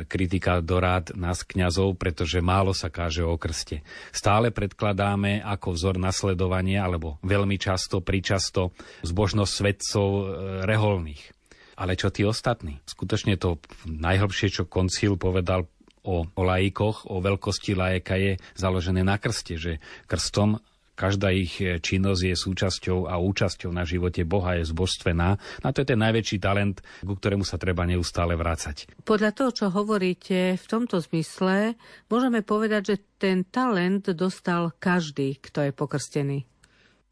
kritika 0.05 0.61
do 0.61 0.77
rád 0.77 1.17
nás 1.17 1.41
kňazov, 1.41 1.97
pretože 1.97 2.39
málo 2.39 2.77
sa 2.77 2.93
káže 2.93 3.25
o 3.25 3.35
krste. 3.35 3.81
Stále 4.13 4.53
predkladáme 4.53 5.41
ako 5.41 5.73
vzor 5.73 5.95
nasledovania, 5.97 6.85
alebo 6.85 7.17
veľmi 7.25 7.57
často, 7.57 7.99
pričasto, 8.05 8.71
zbožnosť 9.01 9.51
svetcov 9.51 10.07
e, 10.07 10.23
reholných 10.69 11.32
ale 11.77 11.97
čo 11.97 12.13
tí 12.13 12.25
ostatní? 12.27 12.81
Skutočne 12.85 13.37
to 13.37 13.61
najhlbšie, 13.87 14.49
čo 14.53 14.63
koncil 14.69 15.17
povedal 15.17 15.65
o, 16.03 16.27
o 16.27 16.41
laikoch, 16.43 17.07
o 17.09 17.23
veľkosti 17.23 17.73
lajeka 17.73 18.15
je 18.19 18.31
založené 18.59 19.01
na 19.01 19.17
krste, 19.17 19.55
že 19.55 19.79
krstom 20.05 20.59
každá 20.93 21.33
ich 21.33 21.57
činnosť 21.57 22.21
je 22.21 22.35
súčasťou 22.37 23.09
a 23.09 23.17
účasťou 23.17 23.73
na 23.73 23.81
živote 23.81 24.21
Boha 24.29 24.61
je 24.61 24.69
zbožstvená. 24.69 25.41
A 25.65 25.67
to 25.73 25.81
je 25.81 25.89
ten 25.89 25.97
najväčší 25.97 26.37
talent, 26.37 26.85
ku 27.01 27.17
ktorému 27.17 27.41
sa 27.41 27.57
treba 27.57 27.81
neustále 27.89 28.37
vrácať. 28.37 28.93
Podľa 29.01 29.31
toho, 29.33 29.51
čo 29.51 29.65
hovoríte 29.73 30.53
v 30.53 30.65
tomto 30.69 31.01
zmysle, 31.01 31.73
môžeme 32.13 32.45
povedať, 32.45 32.93
že 32.93 32.95
ten 33.17 33.41
talent 33.41 34.05
dostal 34.13 34.69
každý, 34.77 35.41
kto 35.41 35.65
je 35.65 35.71
pokrstený. 35.73 36.45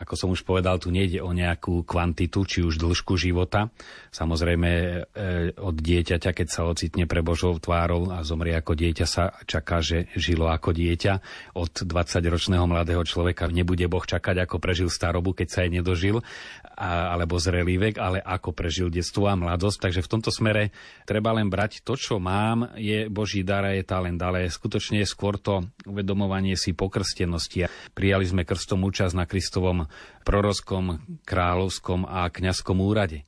Ako 0.02 0.18
som 0.18 0.34
už 0.34 0.42
povedal, 0.42 0.82
tu 0.82 0.90
nejde 0.90 1.22
o 1.22 1.30
nejakú 1.30 1.86
kvantitu, 1.86 2.42
či 2.42 2.66
už 2.66 2.82
dĺžku 2.82 3.22
života. 3.22 3.70
Samozrejme, 4.10 4.70
e, 4.74 4.98
od 5.62 5.78
dieťaťa, 5.78 6.34
keď 6.34 6.48
sa 6.50 6.66
ocitne 6.66 7.06
pre 7.06 7.22
Božou 7.22 7.54
tvárou 7.62 8.10
a 8.10 8.26
zomrie 8.26 8.58
ako 8.58 8.74
dieťa, 8.74 9.06
sa 9.06 9.30
čaká, 9.46 9.86
že 9.86 10.10
žilo 10.18 10.50
ako 10.50 10.74
dieťa. 10.74 11.14
Od 11.54 11.86
20-ročného 11.86 12.66
mladého 12.66 13.06
človeka 13.06 13.46
nebude 13.54 13.86
Boh 13.86 14.02
čakať, 14.02 14.42
ako 14.42 14.58
prežil 14.58 14.90
starobu, 14.90 15.38
keď 15.38 15.48
sa 15.54 15.60
jej 15.62 15.72
nedožil, 15.78 16.26
alebo 16.82 17.38
zrelý 17.38 17.78
vek, 17.78 18.02
ale 18.02 18.18
ako 18.18 18.58
prežil 18.58 18.90
detstvo 18.90 19.30
a 19.30 19.38
mladosť. 19.38 19.86
Takže 19.86 20.02
v 20.02 20.12
tomto 20.18 20.34
smere 20.34 20.74
treba 21.06 21.30
len 21.38 21.46
brať 21.46 21.86
to, 21.86 21.94
čo 21.94 22.18
mám, 22.18 22.74
je 22.74 23.06
Boží 23.06 23.46
dar 23.46 23.70
a 23.70 23.78
je 23.78 23.86
talent, 23.86 24.18
ale 24.18 24.50
skutočne 24.50 25.06
je 25.06 25.08
skôr 25.08 25.38
to 25.38 25.62
uvedomovanie 25.86 26.58
si 26.58 26.74
pokrstenosti. 26.74 27.70
Prijali 27.94 28.26
sme 28.26 28.48
krstom 28.48 28.82
účasť 28.82 29.14
na 29.14 29.30
Kristovom 29.30 29.91
prorockom, 30.24 31.00
kráľovskom 31.26 32.06
a 32.08 32.30
kňazskom 32.30 32.78
úrade. 32.82 33.26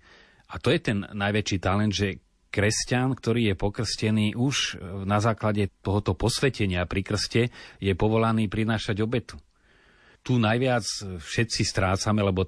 A 0.49 0.61
to 0.61 0.69
je 0.69 0.79
ten 0.79 1.01
najväčší 1.01 1.57
talent, 1.57 1.93
že 1.93 2.21
kresťan, 2.53 3.17
ktorý 3.17 3.49
je 3.49 3.55
pokrstený 3.57 4.37
už 4.37 4.77
na 5.09 5.17
základe 5.17 5.73
tohoto 5.81 6.13
posvetenia 6.13 6.85
pri 6.85 7.01
krste, 7.01 7.41
je 7.81 7.93
povolaný 7.97 8.45
prinášať 8.45 9.01
obetu. 9.01 9.41
Tu 10.21 10.37
najviac 10.37 10.85
všetci 11.19 11.65
strácame, 11.65 12.21
lebo 12.21 12.45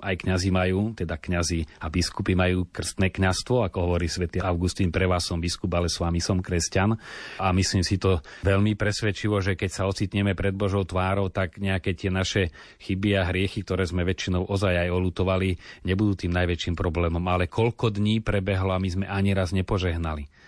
aj 0.00 0.24
kňazi 0.24 0.48
majú, 0.48 0.96
teda 0.96 1.20
kňazi 1.20 1.84
a 1.84 1.92
biskupy 1.92 2.32
majú 2.32 2.64
krstné 2.72 3.12
kňazstvo, 3.12 3.68
ako 3.68 3.78
hovorí 3.84 4.08
svätý 4.08 4.40
Augustín, 4.40 4.88
pre 4.88 5.04
vás 5.04 5.28
som 5.28 5.36
biskup, 5.36 5.68
ale 5.76 5.92
s 5.92 6.00
vami 6.00 6.22
som 6.22 6.40
kresťan. 6.40 6.96
A 7.36 7.52
myslím 7.52 7.84
si 7.84 8.00
to 8.00 8.24
veľmi 8.46 8.72
presvedčivo, 8.72 9.44
že 9.44 9.52
keď 9.52 9.70
sa 9.70 9.84
ocitneme 9.84 10.32
pred 10.32 10.56
Božou 10.56 10.88
tvárou, 10.88 11.28
tak 11.28 11.60
nejaké 11.60 11.92
tie 11.92 12.08
naše 12.08 12.48
chyby 12.80 13.20
a 13.20 13.28
hriechy, 13.28 13.60
ktoré 13.60 13.84
sme 13.84 14.08
väčšinou 14.08 14.48
ozaj 14.48 14.88
aj 14.88 14.88
olutovali, 14.88 15.60
nebudú 15.84 16.24
tým 16.24 16.32
najväčším 16.32 16.72
problémom. 16.72 17.22
Ale 17.28 17.52
koľko 17.52 17.92
dní 17.92 18.24
prebehlo 18.24 18.72
a 18.72 18.80
my 18.80 18.88
sme 18.88 19.06
ani 19.08 19.36
raz 19.36 19.52
nepožehnali 19.52 20.41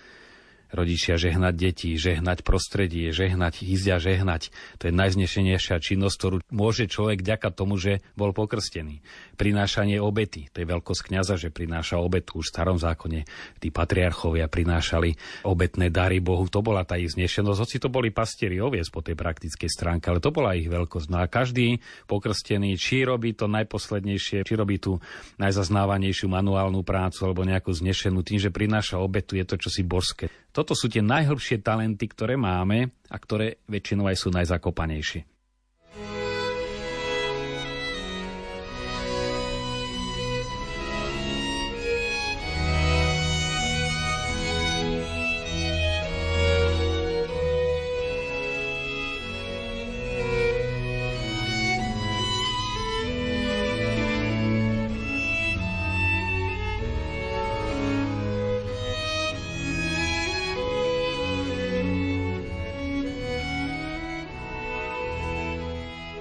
rodičia 0.74 1.14
žehnať 1.14 1.54
deti, 1.54 1.94
žehnať 1.94 2.42
prostredie, 2.42 3.14
žehnať, 3.14 3.62
ísť 3.62 3.86
a 3.94 3.98
žehnať. 4.02 4.42
To 4.82 4.90
je 4.90 4.92
najznešenejšia 4.92 5.78
činnosť, 5.78 6.16
ktorú 6.18 6.36
môže 6.50 6.90
človek 6.90 7.22
ďaka 7.22 7.54
tomu, 7.54 7.78
že 7.78 8.02
bol 8.18 8.34
pokrstený. 8.34 9.00
Prinášanie 9.38 10.02
obety, 10.02 10.50
to 10.50 10.60
je 10.60 10.66
veľkosť 10.66 11.00
kniaza, 11.06 11.38
že 11.38 11.54
prináša 11.54 12.02
obetu. 12.02 12.42
Už 12.42 12.50
v 12.50 12.54
starom 12.58 12.78
zákone 12.82 13.22
tí 13.62 13.70
patriarchovia 13.70 14.50
prinášali 14.50 15.14
obetné 15.46 15.94
dary 15.94 16.18
Bohu. 16.18 16.50
To 16.50 16.60
bola 16.60 16.82
tá 16.82 16.98
ich 16.98 17.14
znešenosť, 17.14 17.60
hoci 17.62 17.76
to 17.78 17.86
boli 17.86 18.10
pastieri 18.10 18.58
oviec 18.58 18.90
po 18.90 18.98
tej 18.98 19.14
praktickej 19.14 19.70
stránke, 19.70 20.10
ale 20.10 20.18
to 20.18 20.34
bola 20.34 20.58
ich 20.58 20.66
veľkosť. 20.66 21.06
No 21.06 21.22
a 21.22 21.30
každý 21.30 21.78
pokrstený, 22.10 22.74
či 22.74 23.06
robí 23.06 23.38
to 23.38 23.46
najposlednejšie, 23.46 24.42
či 24.42 24.54
robí 24.58 24.82
tú 24.82 24.98
najzaznávanejšiu 25.38 26.26
manuálnu 26.26 26.82
prácu 26.82 27.30
alebo 27.30 27.46
nejakú 27.46 27.70
znešenú, 27.70 28.26
tým, 28.26 28.42
že 28.42 28.50
prináša 28.50 28.98
obetu, 28.98 29.38
je 29.38 29.46
to 29.46 29.54
čosi 29.60 29.86
božské. 29.86 30.26
Toto 30.54 30.78
sú 30.78 30.86
tie 30.86 31.02
najhlbšie 31.02 31.66
talenty, 31.66 32.06
ktoré 32.06 32.38
máme 32.38 32.94
a 33.10 33.16
ktoré 33.18 33.58
väčšinou 33.66 34.06
aj 34.06 34.16
sú 34.22 34.30
najzakopanejšie. 34.30 35.33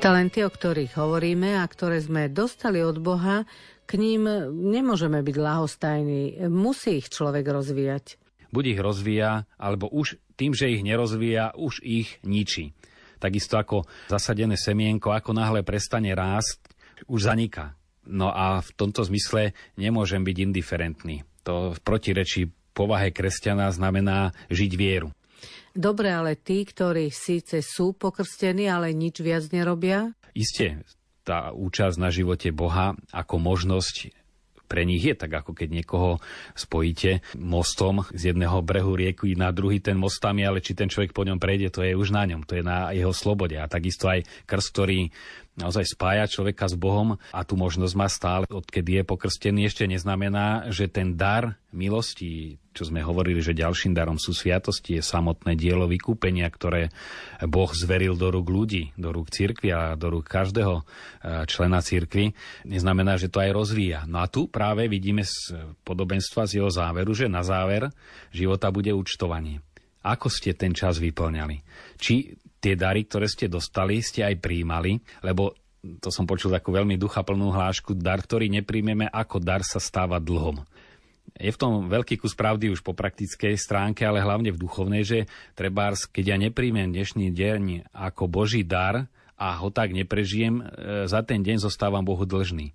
Talenty, 0.03 0.43
o 0.43 0.51
ktorých 0.51 0.99
hovoríme 0.99 1.55
a 1.55 1.63
ktoré 1.63 2.03
sme 2.03 2.27
dostali 2.27 2.83
od 2.83 2.99
Boha, 2.99 3.47
k 3.87 3.95
ním 3.95 4.27
nemôžeme 4.51 5.23
byť 5.23 5.35
lahostajní. 5.39 6.43
Musí 6.51 6.99
ich 6.99 7.07
človek 7.07 7.47
rozvíjať. 7.47 8.19
Buď 8.51 8.75
ich 8.75 8.79
rozvíja, 8.83 9.47
alebo 9.55 9.87
už 9.87 10.19
tým, 10.35 10.51
že 10.51 10.75
ich 10.75 10.83
nerozvíja, 10.83 11.55
už 11.55 11.79
ich 11.87 12.19
ničí. 12.27 12.75
Takisto 13.23 13.55
ako 13.55 13.87
zasadené 14.11 14.59
semienko, 14.59 15.15
ako 15.15 15.31
náhle 15.31 15.63
prestane 15.63 16.11
rásť, 16.11 16.59
už 17.07 17.23
zaniká. 17.23 17.79
No 18.03 18.27
a 18.27 18.59
v 18.59 18.75
tomto 18.75 19.07
zmysle 19.07 19.55
nemôžem 19.79 20.19
byť 20.19 20.37
indiferentný. 20.43 21.23
To 21.47 21.71
v 21.71 21.79
protirečí 21.79 22.51
povahe 22.75 23.15
kresťana 23.15 23.71
znamená 23.71 24.35
žiť 24.51 24.71
vieru. 24.75 25.15
Dobre, 25.73 26.13
ale 26.13 26.37
tí, 26.37 26.69
ktorí 26.69 27.09
síce 27.09 27.65
sú 27.65 27.97
pokrstení, 27.97 28.69
ale 28.69 28.93
nič 28.93 29.25
viac 29.25 29.49
nerobia? 29.49 30.13
Isté, 30.37 30.85
tá 31.25 31.49
účasť 31.49 31.97
na 31.97 32.13
živote 32.13 32.53
Boha 32.53 32.93
ako 33.09 33.41
možnosť 33.41 34.13
pre 34.73 34.89
nich 34.89 35.05
je 35.05 35.13
tak, 35.13 35.29
ako 35.29 35.53
keď 35.53 35.69
niekoho 35.69 36.17
spojíte 36.57 37.21
mostom 37.37 38.01
z 38.09 38.33
jedného 38.33 38.65
brehu 38.65 38.97
rieky 38.97 39.37
na 39.37 39.53
druhý 39.53 39.77
ten 39.77 39.93
most 39.93 40.17
tam 40.17 40.41
je, 40.41 40.49
ale 40.49 40.65
či 40.65 40.73
ten 40.73 40.89
človek 40.89 41.13
po 41.13 41.21
ňom 41.21 41.37
prejde, 41.37 41.69
to 41.69 41.85
je 41.85 41.93
už 41.93 42.09
na 42.09 42.25
ňom, 42.25 42.41
to 42.41 42.57
je 42.57 42.65
na 42.65 42.89
jeho 42.89 43.13
slobode. 43.13 43.53
A 43.53 43.69
takisto 43.69 44.09
aj 44.09 44.25
krst, 44.49 44.73
ktorý 44.73 45.13
naozaj 45.53 45.85
spája 45.85 46.25
človeka 46.25 46.65
s 46.65 46.75
Bohom 46.77 47.21
a 47.29 47.41
tú 47.45 47.53
možnosť 47.53 47.93
má 47.93 48.07
stále, 48.09 48.43
odkedy 48.49 49.01
je 49.01 49.03
pokrstený, 49.05 49.69
ešte 49.69 49.85
neznamená, 49.85 50.69
že 50.73 50.89
ten 50.89 51.13
dar 51.13 51.61
milosti, 51.73 52.57
čo 52.73 52.89
sme 52.89 53.01
hovorili, 53.01 53.41
že 53.41 53.57
ďalším 53.57 53.93
darom 53.93 54.17
sú 54.17 54.33
sviatosti, 54.33 54.97
je 54.97 55.03
samotné 55.05 55.53
dielo 55.57 55.85
vykúpenia, 55.89 56.45
ktoré 56.49 56.89
Boh 57.45 57.69
zveril 57.73 58.17
do 58.17 58.29
rúk 58.33 58.49
ľudí, 58.49 58.93
do 58.97 59.13
rúk 59.13 59.29
cirkvi 59.29 59.73
a 59.73 59.93
do 59.93 60.13
rúk 60.13 60.25
každého 60.25 60.81
e, 60.81 60.83
člena 61.49 61.81
cirkvi, 61.81 62.33
neznamená, 62.65 63.17
že 63.17 63.29
to 63.29 63.41
aj 63.41 63.51
rozvíja. 63.53 63.99
No 64.09 64.21
a 64.21 64.29
tu 64.29 64.49
práve 64.49 64.85
vidíme 64.89 65.25
z 65.25 65.53
podobenstva 65.85 66.49
z 66.49 66.61
jeho 66.61 66.69
záveru, 66.69 67.13
že 67.13 67.29
na 67.29 67.41
záver 67.41 67.89
života 68.29 68.69
bude 68.69 68.93
účtovanie. 68.93 69.61
Ako 70.03 70.27
ste 70.27 70.51
ten 70.51 70.75
čas 70.75 70.99
vyplňali? 70.99 71.63
Či 71.95 72.35
tie 72.59 72.75
dary, 72.75 73.07
ktoré 73.07 73.27
ste 73.31 73.47
dostali, 73.47 74.03
ste 74.03 74.23
aj 74.27 74.39
príjmali, 74.43 74.99
lebo 75.23 75.55
to 75.99 76.11
som 76.11 76.23
počul 76.23 76.51
takú 76.51 76.71
veľmi 76.71 76.95
duchaplnú 76.95 77.51
hlášku, 77.51 77.95
dar, 77.99 78.23
ktorý 78.23 78.47
nepríjmeme 78.47 79.11
ako 79.11 79.43
dar 79.43 79.63
sa 79.67 79.83
stáva 79.83 80.19
dlhom. 80.19 80.63
Je 81.35 81.51
v 81.51 81.59
tom 81.59 81.91
veľký 81.91 82.19
kus 82.19 82.35
pravdy 82.35 82.71
už 82.71 82.83
po 82.83 82.95
praktickej 82.95 83.55
stránke, 83.59 84.03
ale 84.07 84.23
hlavne 84.23 84.53
v 84.53 84.61
duchovnej, 84.61 85.03
že 85.03 85.19
trebárs, 85.55 86.07
keď 86.07 86.35
ja 86.35 86.37
nepríjmem 86.39 86.93
dnešný 86.93 87.31
deň 87.35 87.91
ako 87.91 88.31
Boží 88.31 88.63
dar 88.63 89.11
a 89.35 89.47
ho 89.59 89.67
tak 89.73 89.91
neprežijem, 89.91 90.61
e, 90.61 90.63
za 91.09 91.25
ten 91.25 91.41
deň 91.41 91.63
zostávam 91.63 92.05
Bohu 92.05 92.23
dlžný 92.23 92.71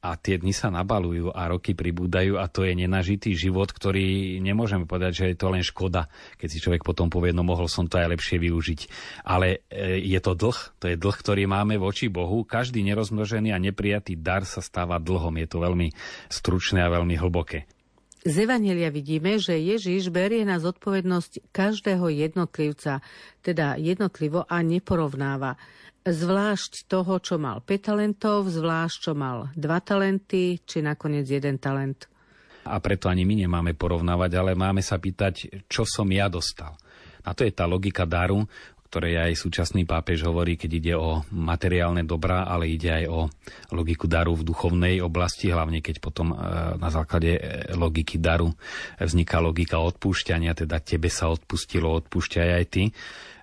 a 0.00 0.16
tie 0.16 0.40
dni 0.40 0.56
sa 0.56 0.72
nabalujú 0.72 1.28
a 1.36 1.44
roky 1.52 1.76
pribúdajú 1.76 2.40
a 2.40 2.48
to 2.48 2.64
je 2.64 2.72
nenažitý 2.72 3.36
život, 3.36 3.68
ktorý 3.68 4.40
nemôžeme 4.40 4.88
povedať, 4.88 5.12
že 5.12 5.24
je 5.32 5.36
to 5.36 5.52
len 5.52 5.60
škoda, 5.60 6.08
keď 6.40 6.48
si 6.48 6.58
človek 6.58 6.80
potom 6.80 7.12
povie, 7.12 7.36
no 7.36 7.44
mohol 7.44 7.68
som 7.68 7.84
to 7.84 8.00
aj 8.00 8.16
lepšie 8.16 8.40
využiť. 8.40 8.80
Ale 9.28 9.68
e, 9.68 10.00
je 10.00 10.20
to 10.24 10.32
dlh, 10.32 10.58
to 10.80 10.88
je 10.88 10.96
dlh, 10.96 11.16
ktorý 11.20 11.44
máme 11.44 11.76
voči 11.76 12.08
Bohu. 12.08 12.48
Každý 12.48 12.80
nerozmnožený 12.80 13.52
a 13.52 13.60
neprijatý 13.60 14.16
dar 14.16 14.48
sa 14.48 14.64
stáva 14.64 14.96
dlhom. 14.96 15.36
Je 15.36 15.48
to 15.48 15.60
veľmi 15.60 15.92
stručné 16.32 16.80
a 16.80 16.88
veľmi 16.88 17.20
hlboké. 17.20 17.68
Z 18.20 18.44
Evangelia 18.44 18.92
vidíme, 18.92 19.40
že 19.40 19.56
Ježiš 19.56 20.12
berie 20.12 20.44
na 20.44 20.60
zodpovednosť 20.60 21.52
každého 21.56 22.12
jednotlivca, 22.12 23.00
teda 23.40 23.80
jednotlivo 23.80 24.44
a 24.44 24.60
neporovnáva 24.60 25.56
zvlášť 26.04 26.88
toho, 26.88 27.20
čo 27.20 27.36
mal 27.36 27.60
5 27.64 27.88
talentov, 27.92 28.48
zvlášť 28.48 28.96
čo 29.10 29.12
mal 29.12 29.52
2 29.54 29.60
talenty, 29.84 30.60
či 30.64 30.80
nakoniec 30.80 31.28
jeden 31.28 31.60
talent. 31.60 32.08
A 32.68 32.76
preto 32.78 33.08
ani 33.08 33.24
my 33.24 33.44
nemáme 33.46 33.72
porovnávať, 33.72 34.30
ale 34.36 34.52
máme 34.52 34.84
sa 34.84 35.00
pýtať, 35.00 35.64
čo 35.68 35.88
som 35.88 36.06
ja 36.12 36.28
dostal. 36.28 36.76
A 37.24 37.32
to 37.32 37.44
je 37.44 37.52
tá 37.52 37.64
logika 37.64 38.04
daru, 38.04 38.44
ktorej 38.90 39.22
aj 39.22 39.38
súčasný 39.38 39.86
pápež 39.86 40.26
hovorí, 40.26 40.58
keď 40.58 40.70
ide 40.74 40.94
o 40.98 41.22
materiálne 41.30 42.02
dobrá, 42.02 42.50
ale 42.50 42.74
ide 42.74 42.90
aj 42.90 43.04
o 43.06 43.20
logiku 43.70 44.10
daru 44.10 44.34
v 44.34 44.42
duchovnej 44.42 44.98
oblasti, 44.98 45.46
hlavne 45.46 45.78
keď 45.78 46.02
potom 46.02 46.34
e, 46.34 46.36
na 46.74 46.90
základe 46.90 47.38
e, 47.38 47.40
logiky 47.78 48.18
daru 48.18 48.50
vzniká 48.98 49.38
logika 49.38 49.78
odpúšťania, 49.78 50.58
teda 50.58 50.82
tebe 50.82 51.06
sa 51.06 51.30
odpustilo, 51.30 52.02
odpúšťaj 52.02 52.48
aj 52.50 52.64
ty. 52.66 52.90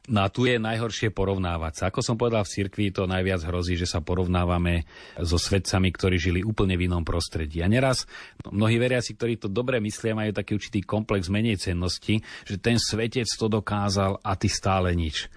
No 0.07 0.23
a 0.23 0.31
tu 0.31 0.47
je 0.47 0.55
najhoršie 0.55 1.11
porovnávať 1.11 1.73
sa. 1.75 1.83
Ako 1.91 1.99
som 1.99 2.15
povedal 2.15 2.47
v 2.47 2.53
cirkvi, 2.55 2.95
to 2.95 3.11
najviac 3.11 3.43
hrozí, 3.43 3.75
že 3.75 3.83
sa 3.83 3.99
porovnávame 3.99 4.87
so 5.19 5.35
svedcami, 5.35 5.91
ktorí 5.91 6.15
žili 6.15 6.39
úplne 6.47 6.79
v 6.79 6.87
inom 6.87 7.03
prostredí. 7.03 7.59
A 7.59 7.67
neraz 7.67 8.07
mnohí 8.47 8.79
veriaci, 8.79 9.19
ktorí 9.19 9.35
to 9.35 9.51
dobre 9.51 9.83
myslia, 9.83 10.15
majú 10.15 10.31
taký 10.31 10.55
určitý 10.55 10.79
komplex 10.87 11.27
menej 11.27 11.59
cennosti, 11.59 12.23
že 12.47 12.55
ten 12.55 12.79
svetec 12.79 13.27
to 13.27 13.51
dokázal 13.51 14.23
a 14.23 14.31
ty 14.39 14.47
stále 14.47 14.95
nič. 14.95 15.27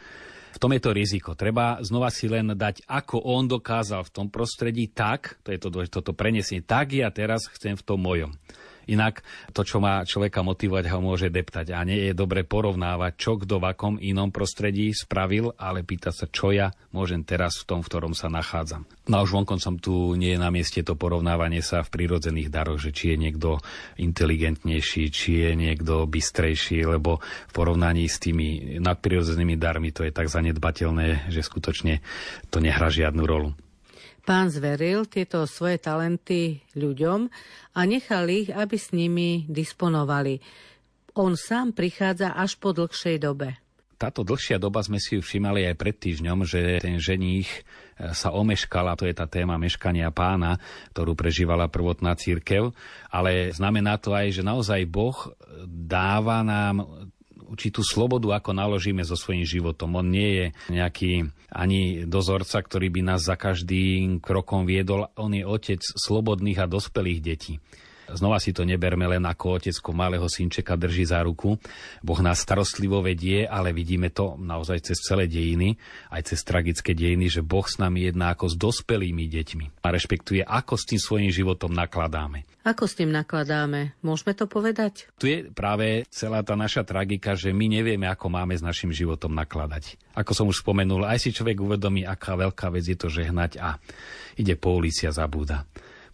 V 0.55 0.59
tom 0.63 0.71
je 0.71 0.83
to 0.83 0.95
riziko. 0.95 1.35
Treba 1.35 1.83
znova 1.83 2.11
si 2.15 2.31
len 2.31 2.55
dať, 2.55 2.87
ako 2.87 3.27
on 3.27 3.51
dokázal 3.51 4.07
v 4.07 4.15
tom 4.15 4.27
prostredí, 4.31 4.87
tak, 4.95 5.43
to 5.43 5.51
je 5.51 5.59
to, 5.59 5.71
toto 5.91 6.15
prenesenie, 6.15 6.63
tak 6.63 6.95
ja 6.95 7.11
teraz 7.11 7.51
chcem 7.51 7.75
v 7.75 7.83
tom 7.83 8.03
mojom. 8.03 8.31
Inak 8.91 9.23
to, 9.55 9.63
čo 9.63 9.79
má 9.79 10.03
človeka 10.03 10.43
motivovať, 10.43 10.85
ho 10.91 10.99
môže 10.99 11.31
deptať. 11.31 11.71
A 11.71 11.87
nie 11.87 12.11
je 12.11 12.13
dobre 12.13 12.43
porovnávať, 12.43 13.13
čo 13.15 13.39
kto 13.39 13.63
v 13.63 13.69
akom 13.71 13.95
inom 14.03 14.35
prostredí 14.35 14.91
spravil, 14.91 15.55
ale 15.55 15.87
pýta 15.87 16.11
sa, 16.11 16.27
čo 16.27 16.51
ja 16.51 16.75
môžem 16.91 17.23
teraz 17.23 17.63
v 17.63 17.67
tom, 17.71 17.81
v 17.81 17.89
ktorom 17.89 18.13
sa 18.19 18.27
nachádzam. 18.27 18.83
No 19.07 19.23
a 19.23 19.25
už 19.27 19.35
som 19.63 19.79
tu 19.79 20.15
nie 20.19 20.35
je 20.35 20.43
na 20.43 20.51
mieste 20.51 20.83
to 20.83 20.99
porovnávanie 20.99 21.63
sa 21.63 21.87
v 21.87 21.93
prírodzených 21.95 22.51
daroch, 22.51 22.83
že 22.83 22.91
či 22.91 23.15
je 23.15 23.17
niekto 23.19 23.63
inteligentnejší, 23.99 25.03
či 25.11 25.31
je 25.47 25.51
niekto 25.55 26.07
bystrejší, 26.11 26.83
lebo 26.87 27.23
v 27.23 27.53
porovnaní 27.55 28.11
s 28.11 28.19
tými 28.19 28.79
nadprirodzenými 28.83 29.55
darmi 29.55 29.95
to 29.95 30.03
je 30.03 30.13
tak 30.15 30.27
zanedbateľné, 30.27 31.31
že 31.31 31.41
skutočne 31.47 32.03
to 32.51 32.59
nehrá 32.59 32.91
žiadnu 32.91 33.23
rolu. 33.23 33.55
Pán 34.25 34.53
zveril 34.53 35.09
tieto 35.09 35.49
svoje 35.49 35.81
talenty 35.81 36.61
ľuďom 36.77 37.27
a 37.77 37.81
nechal 37.89 38.29
ich, 38.29 38.53
aby 38.53 38.77
s 38.77 38.93
nimi 38.93 39.49
disponovali. 39.49 40.39
On 41.19 41.35
sám 41.35 41.75
prichádza 41.75 42.37
až 42.37 42.61
po 42.61 42.71
dlhšej 42.71 43.17
dobe. 43.19 43.59
Táto 44.01 44.25
dlhšia 44.25 44.57
doba 44.57 44.81
sme 44.81 44.97
si 44.97 45.17
ju 45.17 45.21
všimali 45.21 45.69
aj 45.69 45.77
pred 45.77 45.93
týždňom, 45.93 46.49
že 46.49 46.81
ten 46.81 46.97
ženích 46.97 47.53
e, 47.53 47.61
sa 48.17 48.33
omeškala, 48.33 48.97
to 48.97 49.05
je 49.05 49.13
tá 49.13 49.29
téma 49.29 49.61
meškania 49.61 50.09
pána, 50.09 50.57
ktorú 50.97 51.13
prežívala 51.13 51.69
prvotná 51.69 52.17
církev, 52.17 52.73
ale 53.13 53.53
znamená 53.53 54.01
to 54.01 54.17
aj, 54.17 54.33
že 54.33 54.41
naozaj 54.41 54.89
Boh 54.89 55.29
dáva 55.69 56.41
nám 56.41 56.89
určitú 57.51 57.83
slobodu, 57.83 58.39
ako 58.39 58.55
naložíme 58.55 59.03
so 59.03 59.19
svojím 59.19 59.43
životom. 59.43 59.99
On 59.99 60.07
nie 60.07 60.31
je 60.31 60.47
nejaký 60.71 61.35
ani 61.51 62.07
dozorca, 62.07 62.63
ktorý 62.63 62.89
by 62.95 63.01
nás 63.11 63.27
za 63.27 63.35
každým 63.35 64.23
krokom 64.23 64.65
viedol. 64.65 65.11
On 65.19 65.35
je 65.35 65.43
otec 65.43 65.83
slobodných 65.83 66.63
a 66.63 66.71
dospelých 66.71 67.21
detí. 67.21 67.59
Znova 68.15 68.43
si 68.43 68.51
to 68.51 68.67
neberme 68.67 69.07
len 69.07 69.23
ako 69.27 69.61
otecko 69.61 69.91
malého 69.95 70.27
synčeka 70.27 70.75
drží 70.75 71.07
za 71.07 71.23
ruku. 71.23 71.59
Boh 72.01 72.21
nás 72.23 72.43
starostlivo 72.43 73.03
vedie, 73.05 73.47
ale 73.47 73.75
vidíme 73.75 74.11
to 74.11 74.35
naozaj 74.39 74.93
cez 74.93 74.99
celé 75.03 75.31
dejiny, 75.31 75.79
aj 76.11 76.35
cez 76.35 76.41
tragické 76.43 76.95
dejiny, 76.97 77.31
že 77.31 77.45
Boh 77.45 77.65
s 77.65 77.79
nami 77.79 78.09
jedná 78.09 78.35
ako 78.35 78.51
s 78.51 78.55
dospelými 78.59 79.27
deťmi 79.31 79.83
a 79.83 79.89
rešpektuje, 79.91 80.43
ako 80.43 80.75
s 80.79 80.85
tým 80.89 81.01
svojím 81.01 81.31
životom 81.31 81.71
nakladáme. 81.75 82.47
Ako 82.61 82.85
s 82.85 82.93
tým 83.01 83.09
nakladáme? 83.09 83.97
Môžeme 84.05 84.37
to 84.37 84.45
povedať? 84.45 85.09
Tu 85.17 85.33
je 85.33 85.39
práve 85.49 86.05
celá 86.13 86.45
tá 86.45 86.53
naša 86.53 86.85
tragika, 86.85 87.33
že 87.33 87.57
my 87.57 87.67
nevieme, 87.73 88.05
ako 88.05 88.29
máme 88.29 88.53
s 88.53 88.61
našim 88.61 88.93
životom 88.93 89.33
nakladať. 89.33 89.97
Ako 90.13 90.37
som 90.37 90.47
už 90.53 90.61
spomenul, 90.61 91.09
aj 91.09 91.25
si 91.25 91.33
človek 91.33 91.57
uvedomí, 91.57 92.05
aká 92.05 92.37
veľká 92.37 92.69
vec 92.69 92.85
je 92.85 92.99
to 93.01 93.09
žehnať 93.09 93.57
a 93.57 93.81
ide 94.37 94.61
po 94.61 94.77
ulici 94.77 95.09
a 95.09 95.13
zabúda. 95.17 95.65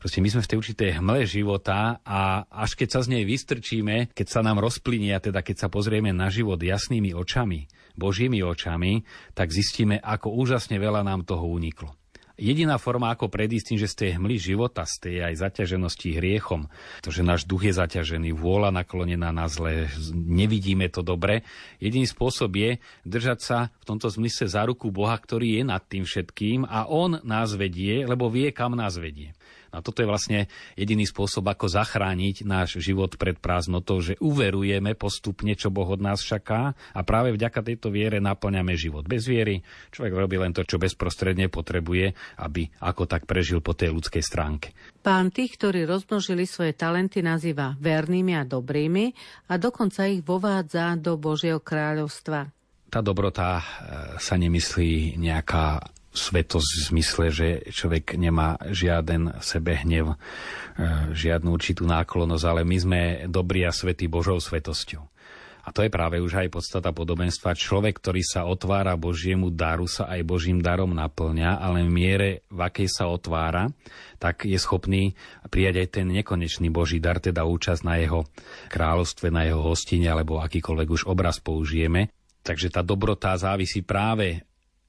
Proste 0.07 0.23
my 0.23 0.31
sme 0.31 0.47
v 0.47 0.51
tej 0.55 0.59
určitej 0.62 0.90
hmle 1.03 1.27
života 1.27 1.99
a 2.07 2.47
až 2.47 2.79
keď 2.79 2.88
sa 2.95 3.01
z 3.03 3.11
nej 3.11 3.27
vystrčíme, 3.27 4.14
keď 4.14 4.27
sa 4.31 4.38
nám 4.38 4.62
rozplynie 4.62 5.11
teda 5.19 5.42
keď 5.42 5.66
sa 5.66 5.69
pozrieme 5.69 6.14
na 6.14 6.31
život 6.31 6.62
jasnými 6.62 7.11
očami, 7.11 7.66
božími 7.99 8.38
očami, 8.38 9.03
tak 9.35 9.51
zistíme, 9.51 9.99
ako 9.99 10.31
úžasne 10.31 10.79
veľa 10.79 11.03
nám 11.03 11.27
toho 11.27 11.51
uniklo. 11.51 11.90
Jediná 12.38 12.79
forma, 12.79 13.11
ako 13.11 13.27
predísť 13.27 13.66
tým, 13.75 13.79
že 13.83 13.90
z 13.90 13.97
tej 13.99 14.11
hmly 14.23 14.38
života, 14.38 14.87
z 14.87 14.95
tej 15.11 15.16
aj 15.27 15.35
zaťaženosti 15.42 16.14
hriechom, 16.23 16.71
to, 17.03 17.11
že 17.11 17.27
náš 17.27 17.42
duch 17.42 17.66
je 17.66 17.75
zaťažený, 17.75 18.31
vôľa 18.31 18.71
naklonená 18.71 19.35
na 19.35 19.51
zle, 19.51 19.90
nevidíme 20.14 20.87
to 20.87 21.03
dobre, 21.03 21.42
jediný 21.83 22.07
spôsob 22.07 22.55
je 22.55 22.71
držať 23.03 23.38
sa 23.42 23.59
v 23.83 23.85
tomto 23.90 24.07
zmysle 24.07 24.47
za 24.47 24.62
ruku 24.71 24.92
Boha, 24.95 25.19
ktorý 25.19 25.59
je 25.59 25.62
nad 25.66 25.83
tým 25.83 26.07
všetkým 26.07 26.62
a 26.62 26.87
On 26.87 27.19
nás 27.27 27.59
vedie, 27.59 28.07
lebo 28.07 28.31
vie, 28.31 28.55
kam 28.55 28.79
nás 28.79 29.01
vedie. 29.01 29.33
A 29.77 29.85
toto 29.85 30.01
je 30.01 30.09
vlastne 30.09 30.49
jediný 30.73 31.05
spôsob, 31.05 31.45
ako 31.45 31.69
zachrániť 31.69 32.49
náš 32.49 32.81
život 32.81 33.21
pred 33.21 33.37
prázdnotou, 33.37 34.01
že 34.01 34.17
uverujeme 34.25 34.97
postupne, 34.97 35.53
čo 35.53 35.69
Boh 35.69 35.85
od 35.85 36.01
nás 36.01 36.25
čaká 36.25 36.73
a 36.97 37.01
práve 37.05 37.37
vďaka 37.37 37.61
tejto 37.61 37.93
viere 37.93 38.17
naplňame 38.17 38.73
život. 38.73 39.05
Bez 39.05 39.29
viery 39.29 39.61
človek 39.93 40.17
robí 40.17 40.41
len 40.41 40.57
to, 40.57 40.65
čo 40.65 40.81
bezprostredne 40.81 41.53
potrebuje, 41.53 42.17
aby 42.41 42.73
ako 42.81 43.05
tak 43.05 43.29
prežil 43.29 43.61
po 43.61 43.77
tej 43.77 43.93
ľudskej 43.93 44.25
stránke. 44.25 44.73
Pán 45.05 45.29
tých, 45.31 45.61
ktorí 45.61 45.85
rozmnožili 45.85 46.49
svoje 46.49 46.73
talenty, 46.73 47.21
nazýva 47.21 47.77
vernými 47.77 48.35
a 48.35 48.43
dobrými 48.43 49.12
a 49.53 49.61
dokonca 49.61 50.09
ich 50.09 50.25
vovádza 50.25 50.97
do 50.97 51.21
Božieho 51.21 51.61
kráľovstva. 51.61 52.51
Tá 52.87 53.03
dobrota 53.03 53.59
e, 53.59 53.62
sa 54.23 54.35
nemyslí 54.39 55.21
nejaká 55.21 55.83
svetosť 56.17 56.71
v 56.73 56.87
zmysle, 56.91 57.25
že 57.29 57.49
človek 57.69 58.17
nemá 58.17 58.57
žiaden 58.65 59.37
sebe 59.45 59.77
hnev, 59.77 60.13
e, 60.13 60.17
žiadnu 61.13 61.53
určitú 61.53 61.85
náklonosť, 61.85 62.45
ale 62.49 62.63
my 62.65 62.77
sme 62.81 63.01
dobrí 63.29 63.63
a 63.69 63.71
svetí 63.71 64.09
Božou 64.09 64.41
svetosťou. 64.41 65.05
A 65.67 65.75
to 65.75 65.83
je 65.83 65.91
práve 65.91 66.23
už 66.23 66.47
aj 66.47 66.55
podstata 66.55 66.95
podobenstva. 66.95 67.59
Človek, 67.59 67.99
ktorý 67.99 68.23
sa 68.23 68.47
otvára 68.47 68.95
Božiemu 68.95 69.51
daru, 69.51 69.91
sa 69.91 70.07
aj 70.07 70.23
Božím 70.23 70.63
darom 70.63 70.95
naplňa, 70.95 71.59
ale 71.59 71.83
v 71.83 71.91
miere, 71.91 72.29
v 72.47 72.71
akej 72.71 72.87
sa 72.87 73.11
otvára, 73.11 73.67
tak 74.23 74.47
je 74.47 74.55
schopný 74.63 75.19
prijať 75.51 75.83
aj 75.83 75.89
ten 75.91 76.07
nekonečný 76.07 76.71
Boží 76.71 77.03
dar, 77.03 77.19
teda 77.19 77.43
účasť 77.43 77.83
na 77.83 77.99
jeho 77.99 78.31
kráľovstve, 78.71 79.27
na 79.35 79.43
jeho 79.43 79.59
hostine, 79.59 80.07
alebo 80.07 80.39
akýkoľvek 80.39 80.89
už 80.89 81.03
obraz 81.11 81.43
použijeme. 81.43 82.15
Takže 82.47 82.71
tá 82.71 82.87
dobrota 82.87 83.35
závisí 83.35 83.83
práve 83.83 84.47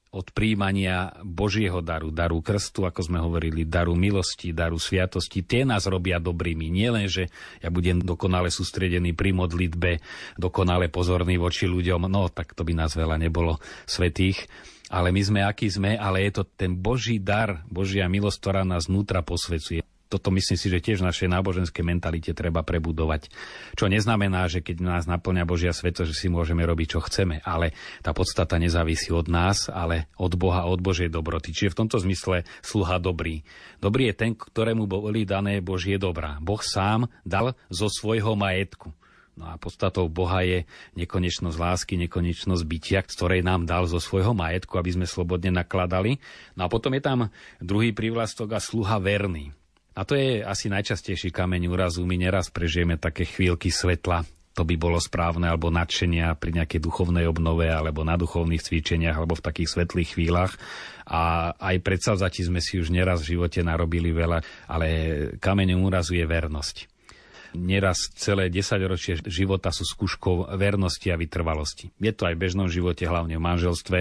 od 0.08 0.32
príjmania 0.32 1.12
Božieho 1.20 1.84
daru, 1.84 2.08
daru 2.08 2.40
krstu, 2.40 2.88
ako 2.88 3.00
sme 3.04 3.18
hovorili, 3.20 3.68
daru 3.68 3.92
milosti, 3.92 4.56
daru 4.56 4.80
sviatosti, 4.80 5.44
tie 5.44 5.68
nás 5.68 5.84
robia 5.84 6.16
dobrými. 6.16 6.72
Nie 6.72 6.88
len, 6.88 7.06
že 7.12 7.28
ja 7.60 7.68
budem 7.68 8.00
dokonale 8.00 8.48
sústredený 8.48 9.12
pri 9.12 9.36
modlitbe, 9.36 10.00
dokonale 10.40 10.88
pozorný 10.88 11.36
voči 11.36 11.68
ľuďom, 11.68 12.08
no 12.08 12.32
tak 12.32 12.56
to 12.56 12.64
by 12.64 12.72
nás 12.72 12.96
veľa 12.96 13.20
nebolo 13.20 13.60
svetých, 13.84 14.48
ale 14.88 15.12
my 15.12 15.20
sme 15.20 15.40
akí 15.44 15.68
sme, 15.68 16.00
ale 16.00 16.24
je 16.24 16.40
to 16.40 16.42
ten 16.48 16.72
Boží 16.72 17.20
dar, 17.20 17.60
Božia 17.68 18.08
milosť, 18.08 18.38
ktorá 18.40 18.62
nás 18.64 18.88
vnútra 18.88 19.20
posvecuje 19.20 19.87
toto 20.08 20.32
myslím 20.32 20.56
si, 20.56 20.72
že 20.72 20.80
tiež 20.80 21.04
v 21.04 21.08
našej 21.12 21.28
náboženskej 21.28 21.84
mentalite 21.84 22.32
treba 22.32 22.64
prebudovať. 22.64 23.28
Čo 23.76 23.92
neznamená, 23.92 24.48
že 24.48 24.64
keď 24.64 24.80
nás 24.80 25.04
naplňa 25.04 25.44
Božia 25.44 25.76
sveto, 25.76 26.08
že 26.08 26.16
si 26.16 26.32
môžeme 26.32 26.64
robiť, 26.64 26.96
čo 26.96 27.04
chceme, 27.04 27.44
ale 27.44 27.76
tá 28.00 28.16
podstata 28.16 28.56
nezávisí 28.56 29.12
od 29.12 29.28
nás, 29.28 29.68
ale 29.68 30.08
od 30.16 30.32
Boha, 30.40 30.64
od 30.64 30.80
Božej 30.80 31.12
dobroty. 31.12 31.52
Čiže 31.52 31.76
v 31.76 31.78
tomto 31.84 32.00
zmysle 32.00 32.48
sluha 32.64 32.96
dobrý. 32.96 33.44
Dobrý 33.84 34.08
je 34.10 34.14
ten, 34.16 34.32
ktorému 34.32 34.88
boli 34.88 35.28
dané 35.28 35.60
Božie 35.60 36.00
dobrá. 36.00 36.40
Boh 36.40 36.64
sám 36.64 37.12
dal 37.22 37.52
zo 37.68 37.92
svojho 37.92 38.32
majetku. 38.32 38.96
No 39.38 39.46
a 39.46 39.54
podstatou 39.54 40.10
Boha 40.10 40.42
je 40.42 40.66
nekonečnosť 40.98 41.54
lásky, 41.54 41.94
nekonečnosť 41.94 42.64
bytia, 42.66 43.00
ktorej 43.06 43.46
nám 43.46 43.70
dal 43.70 43.86
zo 43.86 44.02
svojho 44.02 44.34
majetku, 44.34 44.74
aby 44.74 44.98
sme 44.98 45.06
slobodne 45.06 45.54
nakladali. 45.54 46.18
No 46.58 46.66
a 46.66 46.68
potom 46.72 46.90
je 46.98 47.02
tam 47.06 47.30
druhý 47.62 47.94
prívlastok 47.94 48.58
a 48.58 48.58
sluha 48.58 48.98
verný. 48.98 49.54
A 49.98 50.06
to 50.06 50.14
je 50.14 50.46
asi 50.46 50.70
najčastejší 50.70 51.34
kameň 51.34 51.66
úrazu. 51.66 52.06
My 52.06 52.14
neraz 52.14 52.54
prežijeme 52.54 52.94
také 52.94 53.26
chvíľky 53.26 53.74
svetla, 53.74 54.22
to 54.54 54.62
by 54.66 54.74
bolo 54.74 54.98
správne, 54.98 55.46
alebo 55.46 55.74
nadšenia 55.74 56.34
pri 56.38 56.50
nejakej 56.54 56.82
duchovnej 56.82 57.26
obnove, 57.30 57.70
alebo 57.70 58.02
na 58.02 58.18
duchovných 58.18 58.62
cvičeniach, 58.62 59.14
alebo 59.14 59.38
v 59.38 59.46
takých 59.46 59.74
svetlých 59.74 60.18
chvíľach. 60.18 60.54
A 61.06 61.54
aj 61.54 61.82
predsavzati 61.82 62.42
sme 62.42 62.58
si 62.58 62.78
už 62.78 62.90
neraz 62.90 63.22
v 63.22 63.38
živote 63.38 63.62
narobili 63.62 64.10
veľa, 64.10 64.42
ale 64.66 64.86
kameňom 65.38 65.82
úrazu 65.86 66.14
je 66.14 66.26
vernosť. 66.26 66.76
Neraz 67.54 68.10
celé 68.18 68.50
10 68.50 68.82
ročie 68.90 69.14
života 69.30 69.70
sú 69.70 69.86
skúškou 69.86 70.52
vernosti 70.58 71.10
a 71.14 71.16
vytrvalosti. 71.16 71.94
Je 72.02 72.10
to 72.10 72.26
aj 72.26 72.34
v 72.34 72.42
bežnom 72.46 72.66
živote, 72.66 73.06
hlavne 73.06 73.38
v 73.38 73.46
manželstve, 73.46 73.98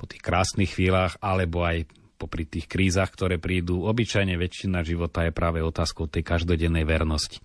po 0.00 0.04
tých 0.04 0.20
krásnych 0.24 0.74
chvíľach, 0.74 1.20
alebo 1.20 1.60
aj 1.64 1.86
popri 2.20 2.44
tých 2.44 2.68
krízach, 2.68 3.08
ktoré 3.08 3.40
prídu, 3.40 3.88
obyčajne 3.88 4.36
väčšina 4.36 4.84
života 4.84 5.24
je 5.24 5.32
práve 5.32 5.64
otázkou 5.64 6.04
tej 6.04 6.20
každodennej 6.20 6.84
vernosti. 6.84 7.40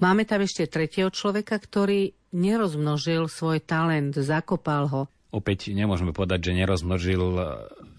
Máme 0.00 0.24
tam 0.24 0.40
ešte 0.40 0.64
tretieho 0.64 1.12
človeka, 1.12 1.60
ktorý 1.60 2.16
nerozmnožil 2.32 3.28
svoj 3.28 3.60
talent, 3.60 4.16
zakopal 4.16 4.88
ho. 4.88 5.02
Opäť 5.28 5.76
nemôžeme 5.76 6.16
povedať, 6.16 6.48
že 6.48 6.64
nerozmnožil 6.64 7.20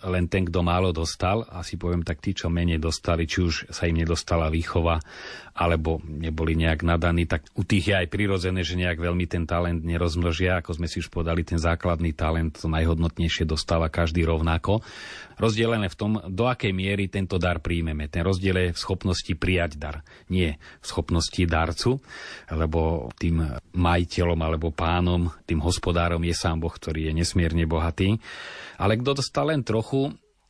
len 0.05 0.31
ten, 0.31 0.47
kto 0.47 0.63
málo 0.63 0.95
dostal. 0.95 1.43
Asi 1.51 1.75
poviem 1.75 2.05
tak 2.05 2.23
tí, 2.23 2.31
čo 2.31 2.47
menej 2.47 2.79
dostali, 2.79 3.27
či 3.27 3.43
už 3.43 3.73
sa 3.73 3.88
im 3.89 3.99
nedostala 3.99 4.47
výchova, 4.47 4.99
alebo 5.59 5.99
neboli 6.07 6.55
nejak 6.55 6.88
nadaní, 6.88 7.27
tak 7.27 7.43
u 7.59 7.67
tých 7.67 7.91
je 7.91 7.95
aj 7.99 8.07
prirodzené, 8.07 8.63
že 8.63 8.79
nejak 8.79 8.95
veľmi 8.95 9.27
ten 9.27 9.43
talent 9.43 9.83
nerozmnožia. 9.83 10.63
Ako 10.63 10.79
sme 10.79 10.88
si 10.88 11.03
už 11.03 11.12
podali, 11.12 11.43
ten 11.43 11.59
základný 11.59 12.15
talent, 12.15 12.55
to 12.55 12.71
najhodnotnejšie 12.71 13.43
dostáva 13.43 13.91
každý 13.91 14.23
rovnako 14.23 14.79
rozdelené 15.39 15.88
v 15.88 15.95
tom, 15.95 16.12
do 16.27 16.51
akej 16.51 16.75
miery 16.75 17.07
tento 17.07 17.39
dar 17.39 17.63
príjmeme. 17.63 18.12
Ten 18.12 18.27
rozdiel 18.27 18.69
je 18.69 18.75
v 18.75 18.83
schopnosti 18.83 19.33
prijať 19.39 19.79
dar, 19.79 20.03
nie 20.27 20.59
v 20.59 20.85
schopnosti 20.85 21.39
darcu, 21.47 22.03
lebo 22.51 23.07
tým 23.15 23.47
majiteľom 23.71 24.39
alebo 24.43 24.75
pánom, 24.75 25.31
tým 25.47 25.63
hospodárom 25.63 26.19
je 26.27 26.35
sám 26.35 26.59
Boh, 26.59 26.75
ktorý 26.75 27.09
je 27.09 27.13
nesmierne 27.23 27.63
bohatý. 27.63 28.19
Ale 28.75 28.99
kto 28.99 29.23
dostal 29.23 29.51
len 29.51 29.63
trochu, 29.63 29.88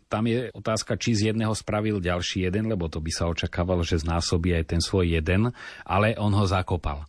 tam 0.09 0.25
je 0.25 0.49
otázka, 0.57 0.97
či 0.97 1.13
z 1.13 1.21
jedného 1.31 1.53
spravil 1.53 2.01
ďalší 2.01 2.49
jeden, 2.49 2.65
lebo 2.65 2.89
to 2.89 2.97
by 2.97 3.13
sa 3.13 3.29
očakávalo, 3.29 3.85
že 3.85 4.01
znásobí 4.01 4.57
aj 4.57 4.65
ten 4.73 4.81
svoj 4.81 5.21
jeden, 5.21 5.53
ale 5.85 6.17
on 6.17 6.33
ho 6.33 6.45
zakopal. 6.49 7.05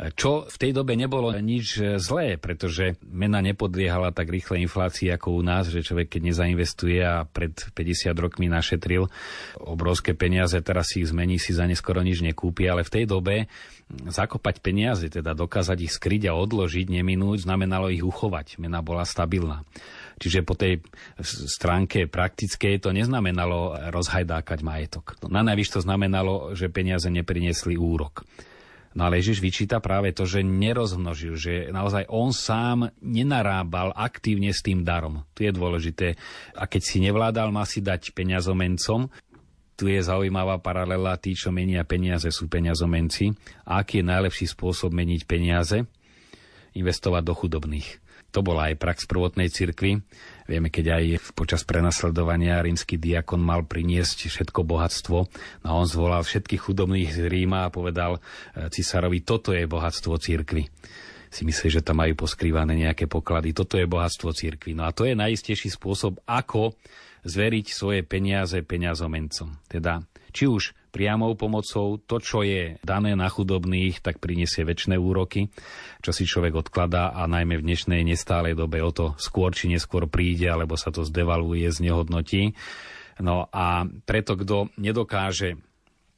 Čo 0.00 0.48
v 0.48 0.56
tej 0.56 0.72
dobe 0.72 0.96
nebolo 0.96 1.28
nič 1.36 1.76
zlé, 2.00 2.40
pretože 2.40 2.96
mena 3.04 3.44
nepodliehala 3.44 4.16
tak 4.16 4.32
rýchle 4.32 4.64
inflácii 4.64 5.12
ako 5.12 5.36
u 5.36 5.42
nás, 5.44 5.68
že 5.68 5.84
človek 5.84 6.16
keď 6.16 6.32
nezainvestuje 6.32 7.04
a 7.04 7.28
pred 7.28 7.52
50 7.52 8.16
rokmi 8.16 8.48
našetril 8.48 9.12
obrovské 9.60 10.16
peniaze, 10.16 10.56
teraz 10.64 10.96
si 10.96 11.04
ich 11.04 11.12
zmení, 11.12 11.36
si 11.36 11.52
za 11.52 11.68
ne 11.68 11.76
skoro 11.76 12.00
nič 12.00 12.24
nekúpi, 12.24 12.64
ale 12.64 12.80
v 12.80 12.92
tej 12.96 13.04
dobe 13.04 13.52
zakopať 14.08 14.64
peniaze, 14.64 15.04
teda 15.12 15.36
dokázať 15.36 15.78
ich 15.84 15.92
skryť 15.92 16.32
a 16.32 16.38
odložiť, 16.38 16.88
neminúť, 16.88 17.44
znamenalo 17.44 17.92
ich 17.92 18.00
uchovať. 18.00 18.56
Mena 18.56 18.80
bola 18.80 19.04
stabilná. 19.04 19.68
Čiže 20.20 20.44
po 20.44 20.52
tej 20.52 20.84
stránke 21.24 22.04
praktickej 22.04 22.84
to 22.84 22.92
neznamenalo 22.92 23.88
rozhajdákať 23.88 24.60
majetok. 24.60 25.16
Na 25.32 25.40
najvyš 25.40 25.72
to 25.72 25.80
znamenalo, 25.80 26.52
že 26.52 26.68
peniaze 26.68 27.08
nepriniesli 27.08 27.80
úrok. 27.80 28.28
No 28.90 29.06
ale 29.06 29.22
Ježiš 29.22 29.38
vyčíta 29.38 29.78
práve 29.78 30.10
to, 30.10 30.26
že 30.26 30.42
nerozmnožil, 30.42 31.38
že 31.38 31.54
naozaj 31.70 32.10
on 32.10 32.34
sám 32.34 32.90
nenarábal 32.98 33.94
aktívne 33.94 34.50
s 34.50 34.66
tým 34.66 34.82
darom. 34.82 35.22
Tu 35.32 35.46
je 35.46 35.54
dôležité. 35.54 36.18
A 36.58 36.66
keď 36.66 36.82
si 36.82 36.98
nevládal, 36.98 37.54
má 37.54 37.62
si 37.62 37.80
dať 37.80 38.10
peniazomencom. 38.10 39.06
Tu 39.78 39.94
je 39.94 40.00
zaujímavá 40.02 40.58
paralela, 40.58 41.16
tí, 41.22 41.38
čo 41.38 41.54
menia 41.54 41.86
peniaze, 41.86 42.28
sú 42.34 42.50
peniazomenci. 42.50 43.30
A 43.64 43.80
aký 43.80 44.02
je 44.02 44.10
najlepší 44.10 44.46
spôsob 44.50 44.90
meniť 44.90 45.22
peniaze? 45.24 45.86
Investovať 46.74 47.22
do 47.24 47.34
chudobných. 47.38 48.09
To 48.30 48.40
bola 48.42 48.70
aj 48.70 48.78
prax 48.78 48.98
prvotnej 49.10 49.50
cirkvi. 49.50 49.98
Vieme, 50.46 50.70
keď 50.70 50.98
aj 50.98 51.04
počas 51.38 51.62
prenasledovania 51.62 52.58
rímsky 52.62 52.98
diakon 52.98 53.38
mal 53.38 53.62
priniesť 53.66 54.26
všetko 54.26 54.66
bohatstvo, 54.66 55.18
no 55.62 55.68
on 55.70 55.86
zvolal 55.86 56.26
všetkých 56.26 56.62
chudobných 56.70 57.10
z 57.14 57.30
Ríma 57.30 57.70
a 57.70 57.74
povedal 57.74 58.18
e, 58.18 58.20
cisárovi, 58.70 59.22
toto 59.22 59.54
je 59.54 59.66
bohatstvo 59.66 60.18
cirkvi 60.18 60.66
si 61.30 61.46
myslí, 61.46 61.78
že 61.78 61.86
tam 61.86 62.02
majú 62.02 62.26
poskrývané 62.26 62.74
nejaké 62.74 63.06
poklady. 63.06 63.54
Toto 63.54 63.78
je 63.78 63.86
bohatstvo 63.86 64.34
cirkvi. 64.34 64.74
No 64.74 64.82
a 64.82 64.90
to 64.90 65.06
je 65.06 65.14
najistejší 65.14 65.70
spôsob, 65.70 66.18
ako 66.26 66.74
zveriť 67.22 67.66
svoje 67.70 68.02
peniaze 68.02 68.58
peniazomencom. 68.66 69.62
Teda 69.70 70.02
či 70.34 70.50
už 70.50 70.74
priamou 70.90 71.38
pomocou. 71.38 71.96
To, 72.02 72.16
čo 72.18 72.42
je 72.42 72.76
dané 72.82 73.14
na 73.14 73.30
chudobných, 73.30 74.02
tak 74.02 74.18
prinesie 74.18 74.66
väčšie 74.66 74.98
úroky, 74.98 75.48
čo 76.02 76.10
si 76.10 76.26
človek 76.26 76.66
odkladá 76.66 77.14
a 77.14 77.24
najmä 77.30 77.62
v 77.62 77.66
dnešnej 77.70 78.02
nestálej 78.02 78.58
dobe 78.58 78.82
o 78.82 78.90
to 78.90 79.14
skôr 79.16 79.54
či 79.54 79.70
neskôr 79.70 80.10
príde, 80.10 80.50
alebo 80.50 80.74
sa 80.74 80.90
to 80.90 81.06
zdevaluje, 81.06 81.70
znehodnotí. 81.70 82.58
No 83.22 83.46
a 83.52 83.86
preto, 84.04 84.34
kto 84.34 84.72
nedokáže 84.80 85.60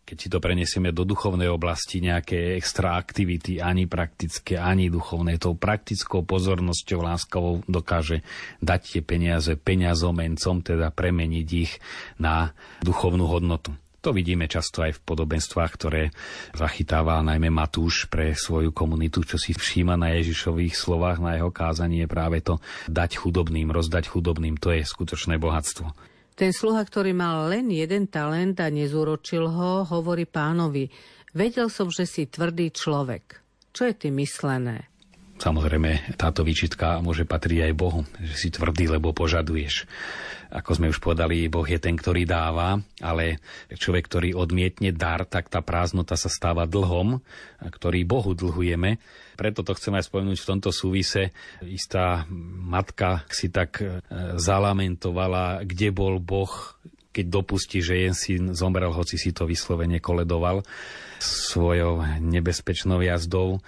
keď 0.03 0.17
si 0.19 0.29
to 0.29 0.43
prenesieme 0.43 0.91
do 0.91 1.07
duchovnej 1.07 1.47
oblasti, 1.47 2.03
nejaké 2.03 2.59
extra 2.59 2.99
aktivity, 2.99 3.63
ani 3.63 3.87
praktické, 3.87 4.59
ani 4.59 4.91
duchovné, 4.91 5.39
tou 5.39 5.55
praktickou 5.55 6.27
pozornosťou 6.27 7.01
láskovou 7.07 7.63
dokáže 7.71 8.27
dať 8.59 8.81
tie 8.83 9.03
peniaze 9.07 9.55
peniazomencom, 9.55 10.61
teda 10.61 10.91
premeniť 10.91 11.49
ich 11.55 11.79
na 12.19 12.51
duchovnú 12.83 13.31
hodnotu. 13.31 13.73
To 14.03 14.11
vidíme 14.11 14.51
často 14.51 14.83
aj 14.83 14.99
v 14.99 15.05
podobenstvách, 15.07 15.73
ktoré 15.79 16.11
zachytáva 16.59 17.23
najmä 17.23 17.55
Matúš 17.55 18.11
pre 18.11 18.35
svoju 18.35 18.75
komunitu, 18.75 19.23
čo 19.23 19.39
si 19.39 19.55
všíma 19.55 19.95
na 19.95 20.11
Ježišových 20.19 20.75
slovách, 20.75 21.23
na 21.23 21.39
jeho 21.39 21.55
kázanie 21.55 22.11
práve 22.11 22.43
to 22.43 22.59
dať 22.91 23.23
chudobným, 23.23 23.71
rozdať 23.71 24.11
chudobným, 24.11 24.59
to 24.59 24.75
je 24.75 24.83
skutočné 24.83 25.39
bohatstvo. 25.39 25.95
Ten 26.35 26.51
sluha, 26.51 26.83
ktorý 26.83 27.15
mal 27.15 27.47
len 27.47 27.71
jeden 27.71 28.11
talent 28.11 28.59
a 28.59 28.67
nezúročil 28.75 29.47
ho, 29.47 29.87
hovorí 29.87 30.27
pánovi, 30.27 30.91
vedel 31.31 31.71
som, 31.71 31.87
že 31.87 32.03
si 32.03 32.27
tvrdý 32.27 32.75
človek. 32.75 33.39
Čo 33.71 33.87
je 33.87 33.95
tým 33.95 34.19
myslené? 34.19 34.92
Samozrejme, 35.43 36.15
táto 36.15 36.47
výčitka 36.47 37.03
môže 37.03 37.27
patriť 37.27 37.67
aj 37.67 37.73
Bohu, 37.75 38.07
že 38.23 38.39
si 38.39 38.49
tvrdý, 38.55 38.87
lebo 38.87 39.11
požaduješ. 39.11 39.91
Ako 40.55 40.79
sme 40.79 40.87
už 40.87 41.03
povedali, 41.03 41.51
Boh 41.51 41.67
je 41.67 41.83
ten, 41.83 41.99
ktorý 41.99 42.23
dáva, 42.23 42.79
ale 43.03 43.43
človek, 43.75 44.07
ktorý 44.07 44.29
odmietne 44.39 44.95
dar, 44.95 45.27
tak 45.27 45.51
tá 45.51 45.59
prázdnota 45.59 46.15
sa 46.15 46.31
stáva 46.31 46.63
dlhom, 46.71 47.19
ktorý 47.59 48.07
Bohu 48.07 48.39
dlhujeme. 48.39 49.03
Preto 49.35 49.67
to 49.67 49.75
chcem 49.75 49.99
aj 49.99 50.07
spomenúť 50.07 50.39
v 50.39 50.51
tomto 50.55 50.71
súvise. 50.71 51.35
Istá 51.59 52.31
matka 52.63 53.27
si 53.27 53.51
tak 53.51 53.83
e, 53.83 53.99
zalamentovala, 54.39 55.67
kde 55.67 55.91
bol 55.91 56.23
Boh 56.23 56.79
keď 57.13 57.29
dopustí, 57.29 57.85
že 57.85 58.09
jen 58.09 58.17
syn 58.17 58.43
zomrel, 58.57 58.89
hoci 58.89 59.21
si 59.21 59.37
to 59.37 59.45
vyslovene 59.45 60.01
koledoval 60.01 60.65
svojou 61.23 62.03
nebezpečnou 62.19 62.99
jazdou. 62.99 63.63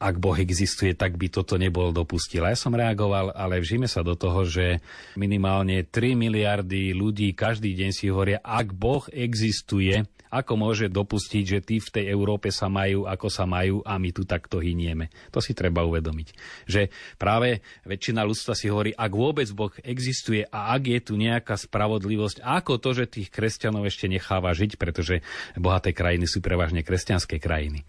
Ak 0.00 0.16
Boh 0.16 0.36
existuje, 0.40 0.96
tak 0.96 1.20
by 1.20 1.28
toto 1.28 1.60
nebol 1.60 1.92
dopustil. 1.92 2.48
Ja 2.48 2.56
som 2.56 2.72
reagoval, 2.72 3.36
ale 3.36 3.60
vžime 3.60 3.84
sa 3.84 4.00
do 4.00 4.16
toho, 4.16 4.48
že 4.48 4.80
minimálne 5.20 5.84
3 5.84 6.16
miliardy 6.16 6.96
ľudí 6.96 7.36
každý 7.36 7.76
deň 7.76 7.90
si 7.92 8.08
hovoria, 8.08 8.40
ak 8.40 8.72
Boh 8.72 9.04
existuje, 9.12 10.08
ako 10.26 10.58
môže 10.58 10.90
dopustiť, 10.90 11.44
že 11.46 11.58
tí 11.62 11.76
v 11.78 11.86
tej 11.86 12.04
Európe 12.10 12.50
sa 12.50 12.66
majú, 12.66 13.06
ako 13.06 13.30
sa 13.30 13.46
majú 13.46 13.80
a 13.86 13.94
my 13.94 14.10
tu 14.10 14.26
takto 14.26 14.58
hynieme. 14.58 15.08
To 15.30 15.38
si 15.38 15.54
treba 15.54 15.86
uvedomiť. 15.86 16.28
Že 16.66 16.90
práve 17.14 17.62
väčšina 17.86 18.26
ľudstva 18.26 18.58
si 18.58 18.66
hovorí, 18.66 18.90
ak 18.90 19.12
vôbec 19.14 19.46
Boh 19.54 19.70
existuje 19.86 20.42
a 20.50 20.74
ak 20.74 20.82
je 20.92 21.00
tu 21.00 21.14
nejaká 21.14 21.54
spravodlivosť, 21.54 22.42
ako 22.42 22.72
to, 22.82 22.90
že 22.92 23.06
tých 23.06 23.28
kresťanov 23.30 23.86
ešte 23.86 24.10
necháva 24.10 24.50
žiť, 24.50 24.76
pretože 24.76 25.22
bohaté 25.54 25.94
krajiny 25.94 26.26
sú 26.26 26.42
prevažne 26.42 26.82
kresťanské 26.86 27.42
krajiny. 27.42 27.82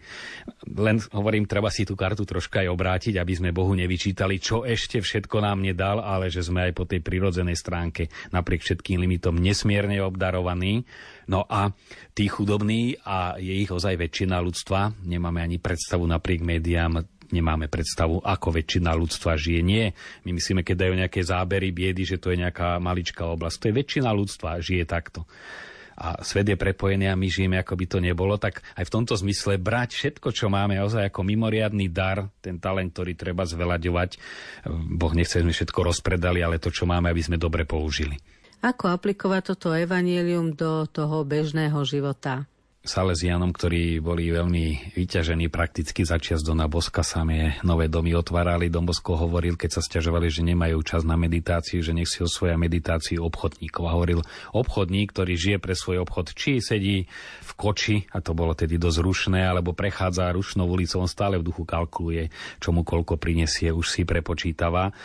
Len 0.65 0.97
hovorím, 1.13 1.45
treba 1.45 1.69
si 1.69 1.85
tú 1.85 1.93
kartu 1.93 2.25
troška 2.25 2.65
aj 2.65 2.73
obrátiť, 2.73 3.21
aby 3.21 3.33
sme 3.37 3.53
Bohu 3.53 3.77
nevyčítali, 3.77 4.41
čo 4.41 4.65
ešte 4.65 4.97
všetko 4.97 5.37
nám 5.45 5.61
nedal, 5.61 6.01
ale 6.01 6.33
že 6.33 6.41
sme 6.41 6.65
aj 6.65 6.73
po 6.73 6.89
tej 6.89 7.05
prirodzenej 7.05 7.55
stránke 7.55 8.09
napriek 8.33 8.65
všetkým 8.65 8.97
limitom 8.97 9.37
nesmierne 9.37 10.01
obdarovaní 10.01 10.81
No 11.27 11.43
a 11.43 11.75
tí 12.15 12.31
chudobní, 12.31 12.95
a 13.03 13.35
je 13.35 13.51
ich 13.51 13.67
ozaj 13.67 13.99
väčšina 13.99 14.39
ľudstva, 14.39 14.95
nemáme 15.03 15.43
ani 15.43 15.59
predstavu 15.59 16.07
napriek 16.07 16.39
médiám, 16.39 17.03
nemáme 17.35 17.67
predstavu, 17.67 18.23
ako 18.23 18.55
väčšina 18.55 18.95
ľudstva 18.95 19.35
žije. 19.35 19.59
Nie, 19.59 19.91
my 20.23 20.31
myslíme, 20.31 20.63
keď 20.63 20.87
dajú 20.87 20.93
nejaké 20.95 21.19
zábery 21.19 21.75
biedy, 21.75 22.07
že 22.07 22.15
to 22.15 22.31
je 22.31 22.39
nejaká 22.47 22.79
maličká 22.79 23.27
oblasť. 23.27 23.57
To 23.59 23.67
je 23.67 23.77
väčšina 23.83 24.09
ľudstva, 24.15 24.63
žije 24.63 24.87
takto 24.87 25.27
a 25.97 26.21
svet 26.21 26.45
je 26.45 26.57
prepojený 26.57 27.09
a 27.09 27.17
my 27.17 27.25
žijeme, 27.25 27.57
ako 27.57 27.73
by 27.73 27.85
to 27.89 27.97
nebolo, 27.97 28.37
tak 28.37 28.61
aj 28.77 28.85
v 28.85 28.93
tomto 28.93 29.17
zmysle 29.17 29.57
brať 29.57 29.97
všetko, 29.97 30.29
čo 30.29 30.45
máme 30.45 30.77
ozaj 30.85 31.09
ako 31.09 31.25
mimoriadný 31.25 31.89
dar, 31.89 32.29
ten 32.37 32.61
talent, 32.61 32.93
ktorý 32.93 33.17
treba 33.17 33.49
zvelaďovať. 33.49 34.21
Boh 34.69 35.13
nechce, 35.17 35.41
sme 35.41 35.57
všetko 35.57 35.79
rozpredali, 35.89 36.45
ale 36.45 36.61
to, 36.61 36.69
čo 36.69 36.85
máme, 36.85 37.09
aby 37.09 37.21
sme 37.25 37.41
dobre 37.41 37.65
použili. 37.65 38.13
Ako 38.61 38.93
aplikovať 38.93 39.53
toto 39.53 39.73
evanílium 39.73 40.53
do 40.53 40.85
toho 40.89 41.25
bežného 41.25 41.77
života? 41.81 42.45
Salesianom, 42.85 43.51
ktorí 43.51 43.99
boli 43.99 44.31
veľmi 44.31 44.95
vyťažení 44.95 45.51
prakticky 45.51 46.05
začias 46.07 46.39
do 46.45 46.55
Boska, 46.69 47.03
samé 47.03 47.59
nové 47.65 47.91
domy 47.91 48.15
otvárali. 48.15 48.71
Dom 48.71 48.87
Bosko 48.87 49.17
hovoril, 49.17 49.59
keď 49.59 49.77
sa 49.77 49.81
stiažovali, 49.83 50.31
že 50.31 50.45
nemajú 50.45 50.79
čas 50.85 51.01
na 51.03 51.19
meditáciu, 51.19 51.83
že 51.83 51.91
nech 51.91 52.07
si 52.07 52.23
osvoja 52.23 52.55
meditáciu 52.55 53.25
obchodníkov. 53.27 53.83
A 53.89 53.95
hovoril, 53.97 54.21
obchodník, 54.55 55.11
ktorý 55.11 55.33
žije 55.35 55.57
pre 55.59 55.75
svoj 55.75 56.07
obchod, 56.07 56.31
či 56.37 56.63
sedí 56.63 57.09
v 57.43 57.51
koči, 57.59 58.07
a 58.13 58.23
to 58.23 58.31
bolo 58.31 58.55
tedy 58.55 58.79
dosť 58.79 58.99
rušné, 59.03 59.41
alebo 59.43 59.75
prechádza 59.75 60.31
rušnou 60.31 60.69
ulicou, 60.69 61.03
on 61.03 61.11
stále 61.11 61.35
v 61.41 61.47
duchu 61.49 61.67
kalkuluje, 61.67 62.31
čo 62.63 62.71
koľko 62.71 63.19
prinesie, 63.19 63.73
už 63.73 63.89
si 63.89 64.01
prepočítava. 64.07 64.95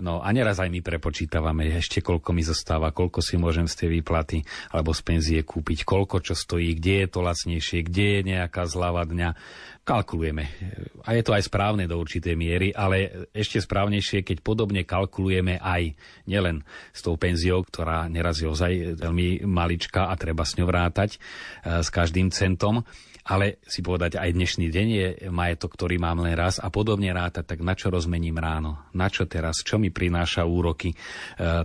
No 0.00 0.24
a 0.24 0.28
neraz 0.32 0.58
aj 0.58 0.72
my 0.72 0.80
prepočítavame, 0.80 1.68
ešte 1.76 2.00
koľko 2.00 2.32
mi 2.32 2.40
zostáva, 2.40 2.90
koľko 2.90 3.20
si 3.20 3.36
môžem 3.36 3.68
z 3.68 3.84
tej 3.84 3.88
výplaty 4.00 4.42
alebo 4.72 4.96
z 4.96 5.00
penzie 5.04 5.40
kúpiť, 5.44 5.84
koľko 5.84 6.24
čo 6.24 6.34
stojí, 6.34 6.76
kde 6.76 7.04
je 7.04 7.08
to 7.08 7.20
lacnejšie, 7.20 7.84
kde 7.84 8.06
je 8.16 8.20
nejaká 8.34 8.64
zľava 8.64 9.04
dňa. 9.04 9.30
Kalkulujeme. 9.84 10.44
A 11.04 11.16
je 11.16 11.22
to 11.24 11.32
aj 11.32 11.48
správne 11.48 11.88
do 11.88 11.96
určitej 11.96 12.36
miery, 12.36 12.68
ale 12.72 13.28
ešte 13.32 13.60
správnejšie, 13.60 14.24
keď 14.24 14.44
podobne 14.44 14.84
kalkulujeme 14.84 15.56
aj 15.60 15.96
nielen 16.28 16.62
s 16.92 17.00
tou 17.00 17.16
penziou, 17.16 17.64
ktorá 17.64 18.06
neraz 18.06 18.40
je 18.40 18.48
ozaj 18.48 19.00
veľmi 19.00 19.44
maličká 19.48 20.12
a 20.12 20.14
treba 20.20 20.44
s 20.44 20.56
ňou 20.56 20.68
vrátať 20.68 21.16
eh, 21.16 21.80
s 21.80 21.88
každým 21.88 22.32
centom, 22.32 22.84
ale 23.26 23.60
si 23.66 23.84
povedať, 23.84 24.16
aj 24.16 24.32
dnešný 24.32 24.66
deň 24.72 24.88
je 24.88 25.08
majetok, 25.28 25.76
ktorý 25.76 26.00
mám 26.00 26.24
len 26.24 26.32
raz 26.32 26.56
a 26.56 26.72
podobne 26.72 27.12
rátať, 27.12 27.56
tak 27.56 27.60
na 27.60 27.76
čo 27.76 27.92
rozmením 27.92 28.36
ráno? 28.40 28.80
Na 28.96 29.12
čo 29.12 29.28
teraz? 29.28 29.60
Čo 29.60 29.76
mi 29.76 29.92
prináša 29.92 30.48
úroky 30.48 30.92
e, 30.92 30.96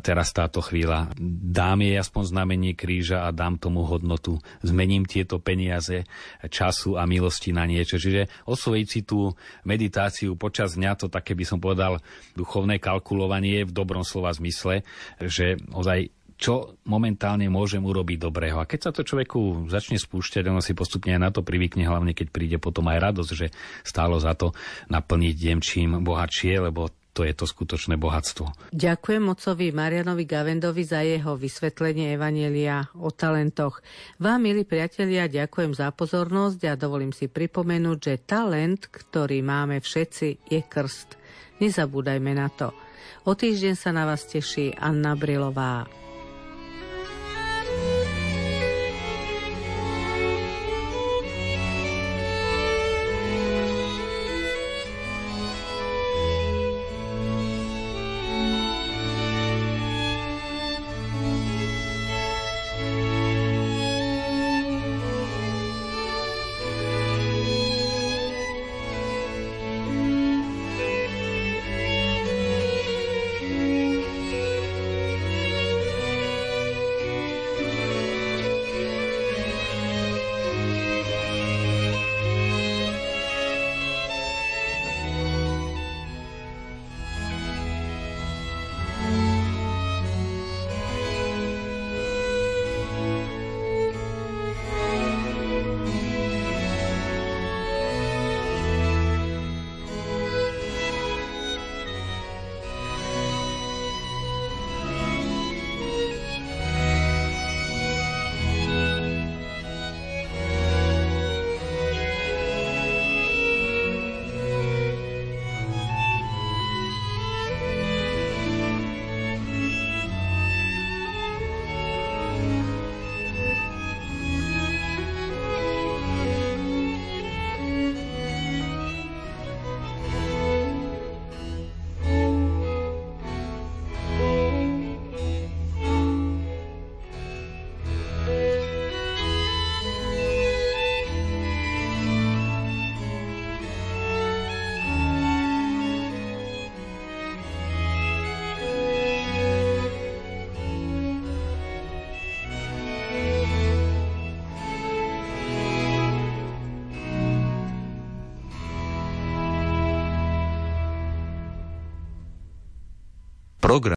teraz 0.03 0.35
táto 0.35 0.59
chvíľa? 0.59 1.15
Dám 1.19 1.85
jej 1.85 1.95
aspoň 1.95 2.23
znamenie 2.35 2.73
kríža 2.75 3.23
a 3.27 3.35
dám 3.35 3.55
tomu 3.55 3.87
hodnotu. 3.87 4.39
Zmením 4.65 5.07
tieto 5.07 5.39
peniaze, 5.39 6.03
času 6.51 6.99
a 6.99 7.07
milosti 7.07 7.55
na 7.55 7.63
niečo. 7.63 7.95
Čiže 7.95 8.45
osvojiť 8.49 8.87
si 8.87 9.01
tú 9.07 9.31
meditáciu 9.63 10.35
počas 10.35 10.75
dňa, 10.75 10.99
to 10.99 11.07
také 11.07 11.37
by 11.37 11.45
som 11.47 11.63
povedal 11.63 12.03
duchovné 12.35 12.77
kalkulovanie 12.83 13.63
v 13.63 13.71
dobrom 13.71 14.03
slova 14.03 14.35
zmysle, 14.35 14.83
že 15.23 15.55
ozaj 15.71 16.11
čo 16.35 16.75
momentálne 16.83 17.47
môžem 17.47 17.79
urobiť 17.79 18.17
dobrého. 18.19 18.59
A 18.59 18.67
keď 18.67 18.79
sa 18.87 18.91
to 18.91 19.07
človeku 19.07 19.71
začne 19.71 19.95
spúšťať, 19.95 20.43
ono 20.51 20.59
si 20.59 20.75
postupne 20.75 21.15
aj 21.15 21.21
na 21.21 21.31
to 21.31 21.41
privykne, 21.41 21.87
hlavne 21.87 22.11
keď 22.11 22.27
príde 22.31 22.57
potom 22.59 22.91
aj 22.91 23.11
radosť, 23.11 23.31
že 23.31 23.47
stálo 23.87 24.19
za 24.19 24.35
to 24.35 24.51
naplniť 24.91 25.35
deň 25.35 25.57
bohatšie, 26.03 26.59
lebo 26.59 26.91
to 27.15 27.23
je 27.23 27.31
to 27.31 27.47
skutočné 27.47 27.95
bohatstvo. 27.95 28.75
Ďakujem 28.75 29.23
mocovi 29.23 29.71
Marianovi 29.71 30.27
Gavendovi 30.27 30.83
za 30.83 30.99
jeho 30.99 31.39
vysvetlenie 31.39 32.11
Evanielia 32.11 32.91
o 32.99 33.07
talentoch. 33.07 33.79
Vám, 34.19 34.43
milí 34.43 34.67
priatelia, 34.67 35.31
ďakujem 35.31 35.71
za 35.71 35.95
pozornosť 35.95 36.59
a 36.67 36.75
dovolím 36.75 37.15
si 37.15 37.31
pripomenúť, 37.31 37.97
že 38.03 38.23
talent, 38.27 38.91
ktorý 38.91 39.39
máme 39.39 39.79
všetci, 39.79 40.51
je 40.51 40.59
krst. 40.59 41.15
Nezabúdajme 41.63 42.35
na 42.35 42.51
to. 42.51 42.75
O 43.23 43.31
týždeň 43.31 43.79
sa 43.79 43.95
na 43.95 44.03
vás 44.03 44.27
teší 44.27 44.75
Anna 44.75 45.15
Brilová. 45.15 46.04